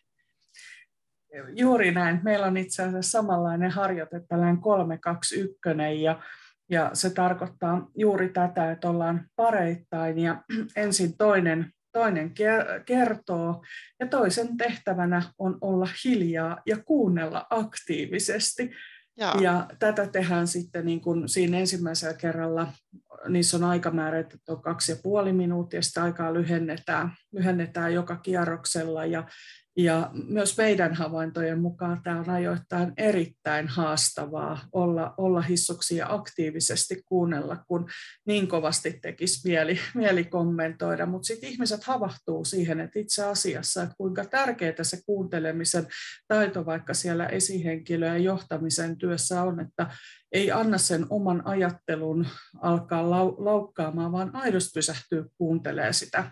Juuri 1.55 1.93
näin. 1.93 2.21
Meillä 2.23 2.47
on 2.47 2.57
itse 2.57 2.83
asiassa 2.83 3.11
samanlainen 3.11 3.71
harjoite, 3.71 4.21
tällainen 4.29 4.61
321, 4.61 6.03
ja, 6.03 6.23
ja 6.71 6.91
se 6.93 7.11
tarkoittaa 7.11 7.89
juuri 7.97 8.29
tätä, 8.29 8.71
että 8.71 8.91
ollaan 8.91 9.27
pareittain 9.37 10.19
ja 10.19 10.43
ensin 10.77 11.17
toinen, 11.17 11.71
toinen 11.93 12.33
kertoo 12.87 13.65
ja 14.01 14.07
toisen 14.07 14.57
tehtävänä 14.57 15.23
on 15.39 15.59
olla 15.61 15.89
hiljaa 16.05 16.61
ja 16.67 16.77
kuunnella 16.85 17.47
aktiivisesti. 17.51 18.71
Jaa. 19.19 19.41
Ja 19.41 19.67
tätä 19.79 20.07
tehdään 20.07 20.47
sitten 20.47 20.87
niin 20.87 21.01
kuin 21.01 21.29
siinä 21.29 21.59
ensimmäisellä 21.59 22.15
kerralla, 22.15 22.73
niissä 23.29 23.57
on 23.57 23.65
aikamäärä, 23.65 24.19
että 24.19 24.39
on 24.49 24.63
kaksi 24.63 24.93
ja 24.93 24.97
puoli 25.03 25.33
minuuttia, 25.33 25.83
sitä 25.83 26.03
aikaa 26.03 26.35
lyhennetään, 26.35 27.13
lyhennetään 27.33 27.95
joka 27.95 28.17
kierroksella 28.17 29.07
ja, 29.07 29.25
ja 29.77 30.11
myös 30.29 30.59
meidän 30.59 30.95
havaintojen 30.95 31.61
mukaan 31.61 32.03
tämä 32.03 32.21
on 32.21 32.31
ajoittain 32.31 32.93
erittäin 32.97 33.69
haastavaa 33.69 34.59
olla, 34.73 35.15
olla 35.17 35.41
hissuksia 35.41 36.07
aktiivisesti 36.09 37.03
kuunnella, 37.05 37.57
kun 37.69 37.89
niin 38.27 38.49
kovasti 38.49 38.99
tekisi 39.03 39.49
mieli, 39.49 39.79
mieli 39.95 40.25
kommentoida. 40.25 41.07
Mutta 41.07 41.27
sitten 41.27 41.51
ihmiset 41.51 41.85
havahtuu 41.85 42.45
siihen, 42.45 42.81
että 42.81 42.99
itse 42.99 43.25
asiassa, 43.25 43.83
että 43.83 43.95
kuinka 43.99 44.25
tärkeää 44.25 44.83
se 44.83 44.99
kuuntelemisen 45.07 45.87
taito 46.29 46.67
vaikka 46.67 46.95
siellä 46.95 47.27
esihenkilö- 47.27 48.07
ja 48.07 48.19
johtamisen 48.19 48.99
työssä 48.99 49.43
on, 49.43 49.61
että 49.61 49.91
ei 50.33 50.53
anna 50.53 50.79
sen 50.79 51.07
oman 51.11 51.47
ajattelun 51.47 52.27
alkaa 52.63 53.11
laukkaamaan, 53.39 54.13
vaan 54.13 54.37
aidosti 54.37 54.71
pysähtyy 54.75 55.25
kuuntelemaan 55.39 55.95
sitä 55.95 56.31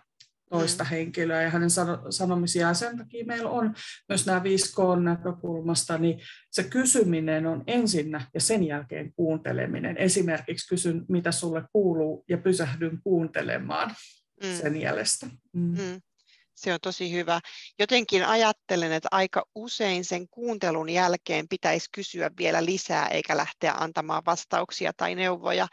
toista 0.51 0.85
mm. 0.85 0.91
henkilöä 0.91 1.43
ja 1.43 1.51
hänen 1.51 1.71
sanomisiaan. 2.11 2.75
Sen 2.75 2.99
takia 2.99 3.25
meillä 3.25 3.51
on 3.51 3.75
myös 4.09 4.27
nämä 4.27 4.39
5K-näkökulmasta, 4.39 5.99
niin 5.99 6.21
se 6.51 6.63
kysyminen 6.63 7.47
on 7.47 7.65
ensinnä 7.67 8.27
ja 8.35 8.41
sen 8.41 8.67
jälkeen 8.67 9.13
kuunteleminen. 9.13 9.97
Esimerkiksi 9.97 10.69
kysyn, 10.69 11.05
mitä 11.09 11.33
sulle 11.33 11.63
kuuluu 11.73 12.25
ja 12.29 12.39
pysähdyn 12.39 12.99
kuuntelemaan 13.03 13.95
mm. 14.43 14.57
sen 14.63 14.81
jäljestä. 14.81 15.27
Mm. 15.53 15.79
Mm. 15.79 16.01
Se 16.55 16.73
on 16.73 16.79
tosi 16.83 17.13
hyvä. 17.13 17.41
Jotenkin 17.79 18.25
ajattelen, 18.25 18.93
että 18.93 19.09
aika 19.13 19.45
usein 19.55 20.05
sen 20.05 20.29
kuuntelun 20.29 20.89
jälkeen 20.89 21.49
pitäisi 21.49 21.89
kysyä 21.93 22.31
vielä 22.39 22.65
lisää, 22.65 23.09
eikä 23.09 23.37
lähteä 23.37 23.73
antamaan 23.73 24.23
vastauksia 24.27 24.93
tai 24.97 25.15
neuvoja 25.15 25.69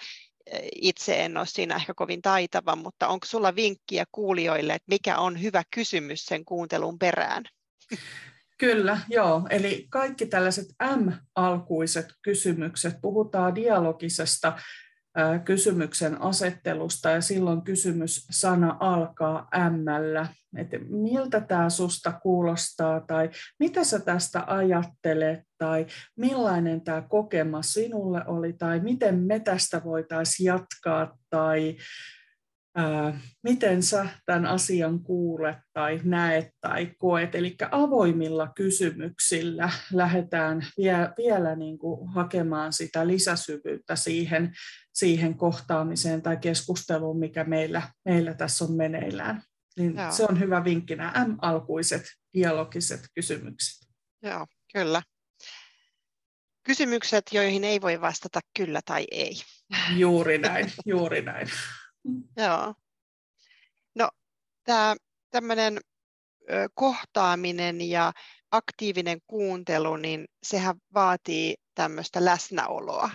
itse 0.76 1.26
en 1.26 1.38
ole 1.38 1.46
siinä 1.46 1.76
ehkä 1.76 1.94
kovin 1.94 2.22
taitava, 2.22 2.76
mutta 2.76 3.08
onko 3.08 3.26
sulla 3.26 3.56
vinkkiä 3.56 4.06
kuulijoille, 4.12 4.74
että 4.74 4.90
mikä 4.90 5.18
on 5.18 5.42
hyvä 5.42 5.64
kysymys 5.74 6.26
sen 6.26 6.46
kuuntelun 6.46 7.00
perään? 7.00 7.44
Kyllä, 8.58 8.98
joo. 9.10 9.48
Eli 9.50 9.88
kaikki 9.90 10.26
tällaiset 10.26 10.66
M-alkuiset 10.84 12.06
kysymykset, 12.22 12.94
puhutaan 13.02 13.56
dialogisesta 13.56 14.60
kysymyksen 15.46 16.22
asettelusta 16.22 17.10
ja 17.10 17.22
silloin 17.22 17.62
kysymyssana 17.62 18.78
alkaa 18.80 19.48
ämmällä, 19.56 20.28
että 20.58 20.78
miltä 20.90 21.42
tämä 21.42 21.70
susta 21.70 22.12
kuulostaa 22.12 23.00
tai 23.00 23.30
mitä 23.60 23.84
sä 23.84 24.00
tästä 24.00 24.44
ajattelet 24.48 25.40
tai 25.58 25.86
millainen 26.16 26.82
tämä 26.82 27.02
kokema 27.02 27.62
sinulle 27.62 28.26
oli 28.28 28.54
tai 28.54 28.80
miten 28.80 29.20
me 29.20 29.40
tästä 29.40 29.82
voitaisiin 29.84 30.48
jatkaa 30.48 31.18
tai 31.30 31.78
ää, 32.76 33.20
miten 33.44 33.84
sä 33.84 34.10
tämän 34.26 34.46
asian 34.46 35.04
kuulet 35.04 35.58
tai 35.74 36.02
näet 36.04 36.48
tai 36.62 36.92
koet. 36.98 37.36
Eli 37.36 37.56
avoimilla 37.72 38.52
kysymyksillä 38.56 39.70
lähdetään 39.94 40.66
vie, 40.78 40.96
vielä 41.18 41.56
niin 41.56 41.78
kuin 41.78 42.10
hakemaan 42.10 42.74
sitä 42.74 43.08
lisäsyvyyttä 43.08 43.96
siihen, 43.96 44.54
siihen 44.94 45.38
kohtaamiseen 45.38 46.22
tai 46.22 46.38
keskusteluun, 46.38 47.20
mikä 47.20 47.44
meillä, 47.44 47.82
meillä 48.06 48.34
tässä 48.34 48.66
on 48.66 48.74
meneillään. 48.74 49.44
Niin 49.78 49.96
se 50.10 50.24
on 50.24 50.40
hyvä 50.40 50.64
vinkki, 50.64 50.96
nämä 50.96 51.26
M-alkuiset 51.28 52.04
dialogiset 52.34 53.02
kysymykset. 53.16 53.90
Joo, 54.24 54.48
kyllä. 54.74 55.02
Kysymykset, 56.64 57.24
joihin 57.32 57.64
ei 57.64 57.82
voi 57.82 58.02
vastata 58.02 58.40
kyllä 58.58 58.82
tai 58.86 59.08
ei. 59.12 59.34
Juuri 59.96 60.38
näin, 60.38 60.72
juuri 60.86 61.22
näin. 61.22 61.48
Joo. 62.38 62.74
No, 63.96 64.10
tämä 64.64 64.96
tämmöinen 65.30 65.80
kohtaaminen 66.74 67.82
ja 67.82 68.12
aktiivinen 68.52 69.20
kuuntelu, 69.28 69.96
niin 69.96 70.26
sehän 70.44 70.76
vaatii 70.94 71.56
tämmöistä 71.76 72.26
läsnäoloa. 72.26 73.10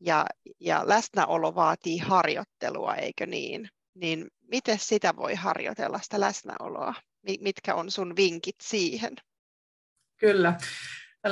Ja, 0.00 0.26
ja 0.60 0.88
läsnäolo 0.88 1.54
vaatii 1.54 1.98
harjoittelua, 1.98 2.94
eikö 2.94 3.26
niin? 3.26 3.68
Niin 3.94 4.26
miten 4.40 4.78
sitä 4.78 5.16
voi 5.16 5.34
harjoitella, 5.34 5.98
sitä 6.02 6.20
läsnäoloa? 6.20 6.94
Mitkä 7.40 7.74
on 7.74 7.90
sun 7.90 8.16
vinkit 8.16 8.56
siihen? 8.62 9.16
Kyllä 10.16 10.58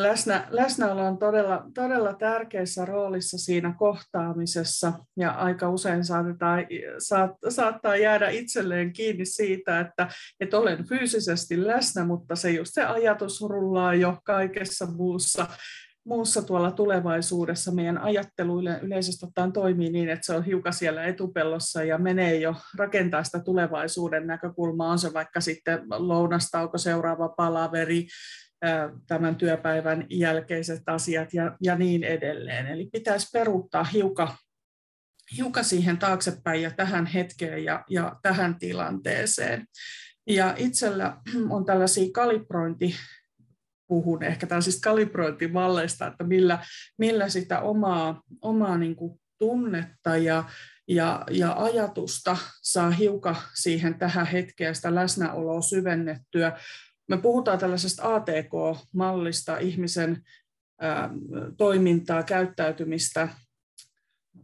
läsnä, 0.03 0.49
läsnäolo 0.51 1.07
on 1.07 1.19
todella, 1.19 1.65
todella 1.75 2.15
tärkeässä 2.15 2.85
roolissa 2.85 3.39
siinä 3.39 3.75
kohtaamisessa 3.79 4.93
ja 5.17 5.31
aika 5.31 5.71
usein 5.71 6.05
saatetaan, 6.05 6.67
saat, 6.99 7.31
saattaa 7.49 7.97
jäädä 7.97 8.29
itselleen 8.29 8.93
kiinni 8.93 9.25
siitä, 9.25 9.81
että, 9.81 10.09
että 10.41 10.59
olen 10.59 10.89
fyysisesti 10.89 11.67
läsnä, 11.67 12.05
mutta 12.05 12.37
se 12.37 12.51
just 12.51 12.75
se 12.75 12.85
ajatus 12.85 13.41
rullaa 13.41 13.95
jo 13.95 14.19
kaikessa 14.25 14.87
muussa, 14.87 15.47
muussa 16.05 16.43
tuolla 16.43 16.71
tulevaisuudessa. 16.71 17.73
Meidän 17.73 17.99
ajattelu 17.99 18.61
yleisesti 18.83 19.27
ottaen 19.27 19.53
toimii 19.53 19.91
niin, 19.91 20.09
että 20.09 20.27
se 20.27 20.35
on 20.35 20.45
hiukan 20.45 20.73
siellä 20.73 21.05
etupellossa 21.05 21.85
ja 21.85 21.99
menee 21.99 22.37
jo 22.37 22.55
rakentaa 22.79 23.25
sitä 23.25 23.39
tulevaisuuden 23.41 24.27
näkökulmaa. 24.27 24.91
On 24.91 24.99
se 24.99 25.13
vaikka 25.13 25.41
sitten 25.41 25.81
lounastauko, 25.91 26.79
seuraava 26.79 27.29
palaveri, 27.29 28.07
tämän 29.07 29.37
työpäivän 29.37 30.07
jälkeiset 30.11 30.83
asiat 30.87 31.35
ja, 31.35 31.57
ja 31.63 31.77
niin 31.77 32.05
edelleen. 32.05 32.67
Eli 32.67 32.89
pitäisi 32.93 33.29
peruuttaa 33.33 33.85
hiukan, 33.85 34.29
hiukan 35.37 35.65
siihen 35.65 35.99
taaksepäin 35.99 36.63
ja 36.63 36.71
tähän 36.71 37.07
hetkeen 37.07 37.65
ja, 37.65 37.85
ja 37.91 38.17
tähän 38.23 38.59
tilanteeseen. 38.59 39.67
Ja 40.27 40.55
itsellä 40.57 41.17
on 41.51 41.65
tällaisia 41.65 42.11
kalibrointi, 42.13 42.97
puhun 43.89 44.23
ehkä 44.23 44.47
tällaisista 44.47 44.89
kalibrointimalleista, 44.91 46.07
että 46.07 46.25
millä, 46.25 46.59
millä 46.99 47.29
sitä 47.29 47.61
omaa, 47.61 48.23
omaa 48.43 48.79
niin 48.79 48.97
kuin 48.97 49.21
tunnetta 49.39 50.17
ja, 50.17 50.45
ja, 50.89 51.25
ja 51.31 51.53
ajatusta 51.53 52.37
saa 52.63 52.91
hiukan 52.91 53.37
siihen 53.55 53.99
tähän 53.99 54.27
hetkeen 54.27 54.75
sitä 54.75 54.95
läsnäoloa 54.95 55.63
syvennettyä 55.63 56.59
me 57.09 57.17
puhutaan 57.17 57.59
tällaisesta 57.59 58.15
ATK-mallista, 58.15 59.59
ihmisen 59.59 60.23
toimintaa, 61.57 62.23
käyttäytymistä 62.23 63.29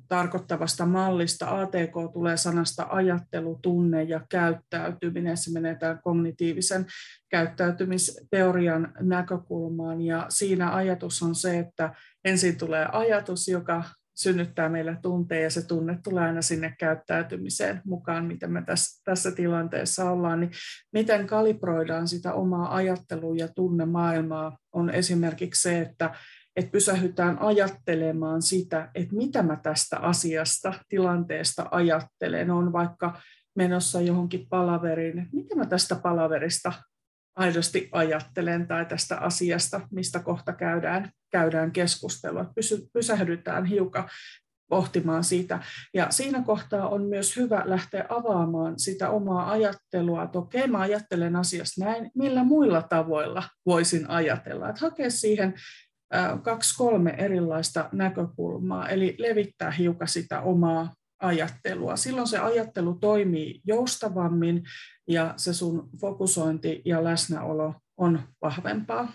tarkoittavasta 0.08 0.86
mallista. 0.86 1.60
ATK 1.60 2.12
tulee 2.12 2.36
sanasta 2.36 2.86
ajattelu, 2.90 3.58
tunne 3.62 4.02
ja 4.02 4.20
käyttäytyminen. 4.28 5.36
Se 5.36 5.50
menee 5.50 5.74
tämän 5.74 6.00
kognitiivisen 6.02 6.86
käyttäytymisteorian 7.28 8.92
näkökulmaan. 9.00 10.00
Ja 10.00 10.26
siinä 10.28 10.74
ajatus 10.74 11.22
on 11.22 11.34
se, 11.34 11.58
että 11.58 11.94
ensin 12.24 12.58
tulee 12.58 12.86
ajatus, 12.92 13.48
joka 13.48 13.84
synnyttää 14.14 14.68
meillä 14.68 14.96
tunteja 15.02 15.42
ja 15.42 15.50
se 15.50 15.66
tunne 15.66 15.98
tulee 16.04 16.24
aina 16.24 16.42
sinne 16.42 16.74
käyttäytymiseen 16.78 17.80
mukaan, 17.84 18.24
miten 18.24 18.52
me 18.52 18.62
tässä, 18.66 19.02
tässä 19.04 19.30
tilanteessa 19.30 20.10
ollaan, 20.10 20.40
niin 20.40 20.50
miten 20.92 21.26
kalibroidaan 21.26 22.08
sitä 22.08 22.32
omaa 22.32 22.74
ajattelua 22.74 23.34
ja 23.36 23.48
tunnemaailmaa 23.48 24.58
on 24.72 24.90
esimerkiksi 24.90 25.62
se, 25.62 25.80
että 25.80 26.14
että 26.56 26.70
pysähytään 26.70 27.38
ajattelemaan 27.40 28.42
sitä, 28.42 28.90
että 28.94 29.16
mitä 29.16 29.42
mä 29.42 29.56
tästä 29.56 29.98
asiasta, 29.98 30.74
tilanteesta 30.88 31.68
ajattelen. 31.70 32.50
On 32.50 32.72
vaikka 32.72 33.20
menossa 33.54 34.00
johonkin 34.00 34.46
palaveriin, 34.48 35.18
että 35.18 35.36
mitä 35.36 35.56
mä 35.56 35.66
tästä 35.66 35.96
palaverista 35.96 36.72
aidosti 37.36 37.88
ajattelen 37.92 38.68
tai 38.68 38.86
tästä 38.86 39.18
asiasta, 39.18 39.80
mistä 39.90 40.18
kohta 40.18 40.52
käydään, 40.52 41.10
käydään 41.30 41.72
keskustelua. 41.72 42.52
Pysy, 42.54 42.86
pysähdytään 42.92 43.64
hiukan 43.64 44.08
pohtimaan 44.68 45.24
sitä. 45.24 45.58
Ja 45.94 46.06
siinä 46.10 46.42
kohtaa 46.42 46.88
on 46.88 47.04
myös 47.04 47.36
hyvä 47.36 47.62
lähteä 47.64 48.06
avaamaan 48.08 48.78
sitä 48.78 49.10
omaa 49.10 49.50
ajattelua, 49.50 50.22
että 50.22 50.38
okei, 50.38 50.66
mä 50.66 50.78
ajattelen 50.78 51.36
asiasta 51.36 51.84
näin, 51.84 52.10
millä 52.14 52.44
muilla 52.44 52.82
tavoilla 52.82 53.42
voisin 53.66 54.10
ajatella. 54.10 54.68
Että 54.68 54.80
hakea 54.80 55.10
siihen 55.10 55.54
kaksi, 56.42 56.76
kolme 56.76 57.10
erilaista 57.18 57.88
näkökulmaa, 57.92 58.88
eli 58.88 59.14
levittää 59.18 59.70
hiukan 59.70 60.08
sitä 60.08 60.40
omaa 60.40 60.92
ajattelua. 61.22 61.96
Silloin 61.96 62.28
se 62.28 62.38
ajattelu 62.38 62.94
toimii 62.94 63.60
joustavammin 63.66 64.64
ja 65.08 65.34
se 65.36 65.54
sun 65.54 65.90
fokusointi 66.00 66.82
ja 66.84 67.04
läsnäolo 67.04 67.74
on 67.96 68.22
vahvempaa. 68.42 69.12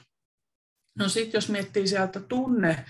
No 1.00 1.10
sitten 1.10 1.38
jos 1.38 1.50
miettii 1.50 1.88
sieltä 1.88 2.20
tunne 2.20 2.86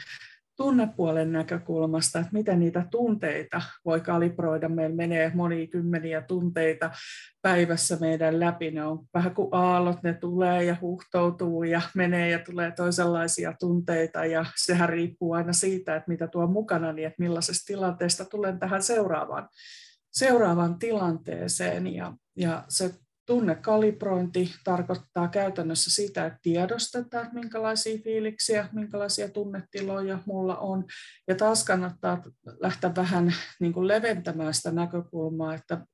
tunnepuolen 0.57 1.31
näkökulmasta, 1.31 2.19
että 2.19 2.33
miten 2.33 2.59
niitä 2.59 2.85
tunteita 2.91 3.61
voi 3.85 4.01
kalibroida. 4.01 4.69
Meillä 4.69 4.95
menee 4.95 5.31
monia 5.35 5.67
kymmeniä 5.67 6.21
tunteita 6.21 6.91
päivässä 7.41 7.97
meidän 8.01 8.39
läpi. 8.39 8.71
Ne 8.71 8.85
on 8.85 9.05
vähän 9.13 9.35
kuin 9.35 9.49
aallot, 9.51 10.03
ne 10.03 10.13
tulee 10.13 10.63
ja 10.63 10.77
huhtoutuu 10.81 11.63
ja 11.63 11.81
menee 11.95 12.29
ja 12.29 12.39
tulee 12.39 12.71
toisenlaisia 12.71 13.53
tunteita. 13.59 14.25
Ja 14.25 14.45
sehän 14.55 14.89
riippuu 14.89 15.33
aina 15.33 15.53
siitä, 15.53 15.95
että 15.95 16.11
mitä 16.11 16.27
tuo 16.27 16.47
mukana, 16.47 16.93
niin 16.93 17.07
että 17.07 17.23
millaisesta 17.23 17.65
tilanteesta 17.67 18.25
tulen 18.25 18.59
tähän 18.59 18.83
seuraavaan, 18.83 19.49
seuraavaan 20.11 20.79
tilanteeseen. 20.79 21.93
Ja, 21.93 22.13
ja 22.37 22.63
se 22.69 22.93
Tunnekalibrointi 23.27 24.53
tarkoittaa 24.63 25.27
käytännössä 25.27 25.91
sitä, 25.91 26.25
että 26.25 26.39
tiedostetaan, 26.41 27.29
minkälaisia 27.33 27.97
fiiliksiä, 28.03 28.69
minkälaisia 28.71 29.29
tunnetiloja 29.29 30.19
mulla 30.25 30.57
on. 30.57 30.85
Ja 31.27 31.35
taas 31.35 31.63
kannattaa 31.63 32.23
lähteä 32.59 32.95
vähän 32.95 33.33
niin 33.59 33.73
kuin 33.73 33.87
leventämään 33.87 34.53
sitä 34.53 34.71
näkökulmaa, 34.71 35.55
että 35.55 35.85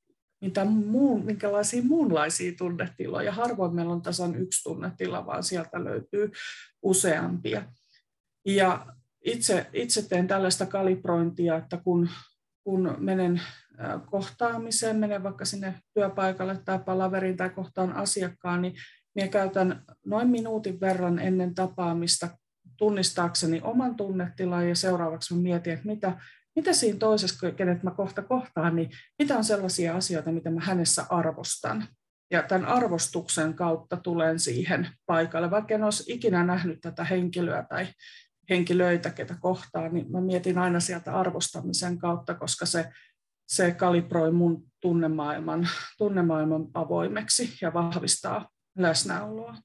mitä 0.41 0.65
muun, 0.65 1.26
minkälaisia 1.26 1.84
muunlaisia 1.84 2.52
tunnetiloja. 2.58 3.32
Harvoin 3.32 3.76
meillä 3.76 3.93
on 3.93 4.02
tasan 4.02 4.36
yksi 4.36 4.63
tunnetila, 4.63 5.26
vaan 5.26 5.43
sieltä 5.43 5.84
löytyy 5.84 6.32
useampia. 6.82 7.63
Ja 8.46 8.86
itse, 9.26 9.69
itse 9.74 10.10
teen 10.10 10.28
tällaista 10.28 10.65
kalibrointia, 10.65 11.58
että 11.58 11.78
kun, 11.78 12.10
kun 12.63 12.96
menen 13.00 13.41
kohtaamiseen, 14.06 14.96
menen 14.96 15.24
vaikka 15.24 15.46
sinne 15.46 15.76
työpaikalle 15.94 16.60
tai 16.66 16.80
palaveriin 16.80 17.38
tai 17.38 17.50
kohtaan 17.50 17.94
asiakkaan, 17.94 18.62
niin 18.62 18.74
minä 19.16 19.28
käytän 19.28 19.84
noin 20.06 20.28
minuutin 20.28 20.80
verran 20.80 21.20
ennen 21.20 21.56
tapaamista 21.56 22.30
tunnistaakseni 22.78 23.62
oman 23.64 23.96
tunnetilan 23.96 24.70
ja 24.70 24.76
seuraavaksi 24.76 25.34
mietin, 25.34 25.74
että 25.74 25.88
mitä, 25.88 26.18
mitä 26.56 26.74
siinä 26.74 27.00
toisessa, 27.00 27.52
kenet 27.52 27.84
mä 27.84 27.92
kohta 27.92 28.22
kohtaan, 28.22 28.76
niin 28.76 28.90
mitä 29.20 29.38
on 29.38 29.44
sellaisia 29.44 29.96
asioita, 29.96 30.32
mitä 30.32 30.50
mä 30.50 30.62
hänessä 30.62 31.06
arvostan. 31.10 31.88
Ja 32.32 32.44
tämän 32.44 32.66
arvostuksen 32.66 33.54
kautta 33.54 33.98
tulen 33.98 34.40
siihen 34.40 34.88
paikalle, 35.06 35.52
vaikka 35.52 35.74
en 35.74 35.84
olisi 35.84 36.14
ikinä 36.14 36.44
nähnyt 36.44 36.82
tätä 36.82 37.04
henkilöä 37.04 37.66
tai 37.70 37.88
henkilöitä, 38.50 39.10
ketä 39.10 39.36
kohtaan, 39.40 39.94
niin 39.94 40.12
mä 40.12 40.22
mietin 40.22 40.58
aina 40.58 40.80
sieltä 40.80 41.14
arvostamisen 41.14 41.98
kautta, 41.98 42.34
koska 42.34 42.66
se 42.66 42.90
se 43.56 43.72
kalibroi 43.72 44.32
mun 44.32 44.63
tunnemaailman, 44.82 45.68
tunnemaailman 45.98 46.66
avoimeksi 46.74 47.58
ja 47.62 47.74
vahvistaa 47.74 48.50
läsnäoloa. 48.78 49.56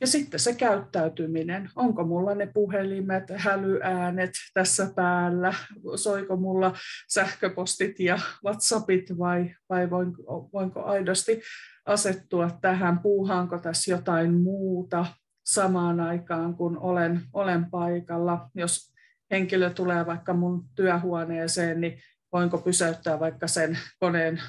Ja 0.00 0.06
sitten 0.06 0.40
se 0.40 0.54
käyttäytyminen, 0.54 1.70
onko 1.76 2.04
mulla 2.04 2.34
ne 2.34 2.46
puhelimet, 2.54 3.24
hälyäänet 3.36 4.30
tässä 4.54 4.92
päällä, 4.96 5.54
soiko 5.96 6.36
mulla 6.36 6.74
sähköpostit 7.08 8.00
ja 8.00 8.18
WhatsAppit 8.44 9.18
vai, 9.18 9.54
vai 9.68 9.90
voinko, 9.90 10.50
voinko 10.52 10.84
aidosti 10.84 11.40
asettua 11.86 12.50
tähän, 12.60 12.98
puuhaanko 12.98 13.58
tässä 13.58 13.90
jotain 13.90 14.34
muuta 14.34 15.06
samaan 15.46 16.00
aikaan, 16.00 16.54
kun 16.54 16.78
olen, 16.78 17.20
olen 17.32 17.70
paikalla. 17.70 18.50
Jos 18.54 18.92
henkilö 19.30 19.70
tulee 19.70 20.06
vaikka 20.06 20.34
mun 20.34 20.64
työhuoneeseen, 20.74 21.80
niin 21.80 21.98
voinko 22.32 22.58
pysäyttää 22.58 23.20
vaikka 23.20 23.46
sen 23.46 23.78
koneen, 23.98 24.42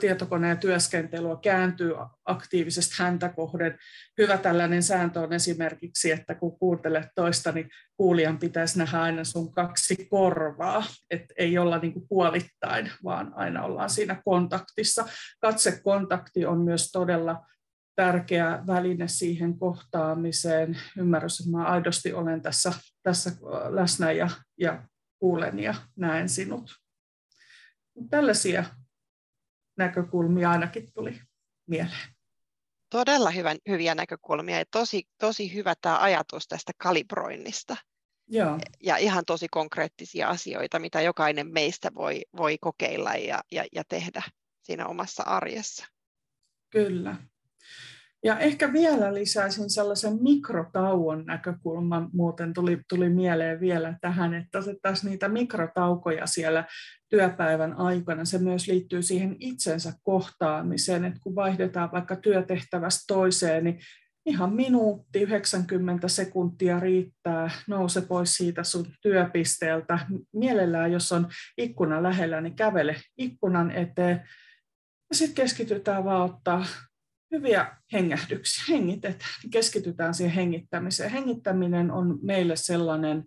tietokoneen 0.00 0.58
työskentelyä, 0.58 1.36
kääntyy 1.42 1.94
aktiivisesti 2.24 2.94
häntä 2.98 3.28
kohden. 3.28 3.78
Hyvä 4.18 4.38
tällainen 4.38 4.82
sääntö 4.82 5.20
on 5.20 5.32
esimerkiksi, 5.32 6.10
että 6.10 6.34
kun 6.34 6.58
kuuntelet 6.58 7.08
toista, 7.14 7.52
niin 7.52 7.68
kuulijan 7.96 8.38
pitäisi 8.38 8.78
nähdä 8.78 9.00
aina 9.00 9.24
sun 9.24 9.52
kaksi 9.52 10.06
korvaa, 10.10 10.84
että 11.10 11.34
ei 11.38 11.58
olla 11.58 11.78
niin 11.78 11.92
kuin 11.92 12.08
puolittain, 12.08 12.90
vaan 13.04 13.32
aina 13.34 13.64
ollaan 13.64 13.90
siinä 13.90 14.22
kontaktissa. 14.24 15.04
Katsekontakti 15.40 16.46
on 16.46 16.60
myös 16.60 16.90
todella 16.92 17.46
tärkeä 17.96 18.62
väline 18.66 19.08
siihen 19.08 19.58
kohtaamiseen. 19.58 20.78
Ymmärrys, 20.98 21.40
että 21.40 21.56
mä 21.56 21.64
aidosti 21.64 22.12
olen 22.12 22.42
tässä, 22.42 22.72
tässä 23.02 23.30
läsnä 23.68 24.12
ja, 24.12 24.30
ja 24.60 24.82
kuulen 25.18 25.58
ja 25.58 25.74
näen 25.96 26.28
sinut. 26.28 26.81
Tällaisia 28.10 28.64
näkökulmia 29.76 30.50
ainakin 30.50 30.92
tuli 30.92 31.20
mieleen. 31.66 32.12
Todella 32.90 33.30
hyvän, 33.30 33.58
hyviä 33.68 33.94
näkökulmia 33.94 34.58
ja 34.58 34.64
tosi, 34.70 35.04
tosi 35.18 35.54
hyvä 35.54 35.74
tämä 35.80 35.98
ajatus 35.98 36.48
tästä 36.48 36.72
kalibroinnista. 36.78 37.76
Joo. 38.28 38.58
Ja 38.80 38.96
ihan 38.96 39.24
tosi 39.24 39.46
konkreettisia 39.50 40.28
asioita, 40.28 40.78
mitä 40.78 41.00
jokainen 41.00 41.52
meistä 41.52 41.94
voi, 41.94 42.22
voi 42.36 42.58
kokeilla 42.60 43.14
ja, 43.14 43.40
ja, 43.52 43.64
ja 43.72 43.82
tehdä 43.88 44.22
siinä 44.62 44.86
omassa 44.86 45.22
arjessa. 45.22 45.86
Kyllä. 46.70 47.16
Ja 48.24 48.38
ehkä 48.38 48.72
vielä 48.72 49.14
lisäisin 49.14 49.70
sellaisen 49.70 50.22
mikrotauon 50.22 51.24
näkökulman, 51.26 52.10
muuten 52.12 52.52
tuli, 52.52 52.80
tuli 52.88 53.08
mieleen 53.08 53.60
vielä 53.60 53.98
tähän, 54.00 54.34
että 54.34 54.58
otettaisiin 54.58 55.10
niitä 55.10 55.28
mikrotaukoja 55.28 56.26
siellä 56.26 56.64
työpäivän 57.08 57.72
aikana. 57.76 58.24
Se 58.24 58.38
myös 58.38 58.68
liittyy 58.68 59.02
siihen 59.02 59.36
itsensä 59.40 59.92
kohtaamiseen, 60.02 61.04
että 61.04 61.20
kun 61.22 61.34
vaihdetaan 61.34 61.92
vaikka 61.92 62.16
työtehtävästä 62.16 63.04
toiseen, 63.06 63.64
niin 63.64 63.78
ihan 64.26 64.54
minuutti, 64.54 65.20
90 65.20 66.08
sekuntia 66.08 66.80
riittää, 66.80 67.50
nouse 67.66 68.00
pois 68.00 68.36
siitä 68.36 68.64
sun 68.64 68.86
työpisteeltä. 69.00 69.98
Mielellään, 70.32 70.92
jos 70.92 71.12
on 71.12 71.28
ikkuna 71.58 72.02
lähellä, 72.02 72.40
niin 72.40 72.56
kävele 72.56 72.96
ikkunan 73.18 73.70
eteen. 73.70 74.28
Ja 75.10 75.16
sitten 75.16 75.34
keskitytään 75.34 76.04
vaan 76.04 76.30
ottaa 76.30 76.64
hyviä 77.32 77.76
hengähdyksiä, 77.92 78.64
hengitetään, 78.68 79.30
keskitytään 79.50 80.14
siihen 80.14 80.34
hengittämiseen. 80.34 81.10
Hengittäminen 81.10 81.90
on 81.90 82.18
meille 82.22 82.56
sellainen, 82.56 83.24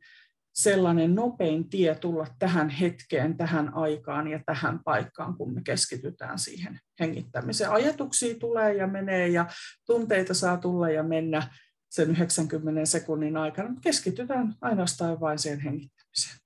sellainen 0.53 1.15
nopein 1.15 1.69
tie 1.69 1.95
tulla 1.95 2.27
tähän 2.39 2.69
hetkeen, 2.69 3.37
tähän 3.37 3.73
aikaan 3.73 4.27
ja 4.27 4.39
tähän 4.45 4.79
paikkaan, 4.83 5.37
kun 5.37 5.53
me 5.53 5.61
keskitytään 5.63 6.39
siihen 6.39 6.79
hengittämiseen. 6.99 7.71
Ajatuksia 7.71 8.35
tulee 8.39 8.73
ja 8.73 8.87
menee 8.87 9.27
ja 9.27 9.45
tunteita 9.85 10.33
saa 10.33 10.57
tulla 10.57 10.89
ja 10.89 11.03
mennä 11.03 11.47
sen 11.89 12.11
90 12.11 12.85
sekunnin 12.85 13.37
aikana, 13.37 13.69
mutta 13.69 13.81
keskitytään 13.81 14.55
ainoastaan 14.61 15.19
vain 15.19 15.39
siihen 15.39 15.59
hengittämiseen. 15.59 16.37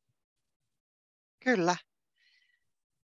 Kyllä. 1.44 1.76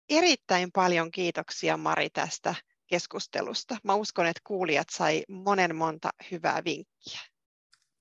Erittäin 0.09 0.71
paljon 0.71 1.11
kiitoksia 1.11 1.77
Mari 1.77 2.09
tästä 2.09 2.55
keskustelusta. 2.91 3.77
Mä 3.84 3.95
uskon, 3.95 4.25
että 4.25 4.41
kuulijat 4.43 4.88
sai 4.91 5.23
monen 5.30 5.75
monta 5.75 6.10
hyvää 6.32 6.62
vinkkiä. 6.65 7.19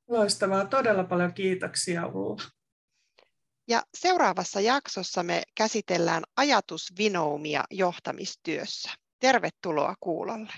Loistavaa, 0.09 0.66
todella 0.66 1.05
paljon 1.05 1.35
kiitoksia 1.35 2.07
Ulla. 2.07 2.42
Ja 3.68 3.83
seuraavassa 3.94 4.61
jaksossa 4.61 5.22
me 5.22 5.42
käsitellään 5.55 6.22
ajatusvinoumia 6.37 7.64
johtamistyössä. 7.70 8.90
Tervetuloa 9.18 9.94
kuulolle. 10.00 10.53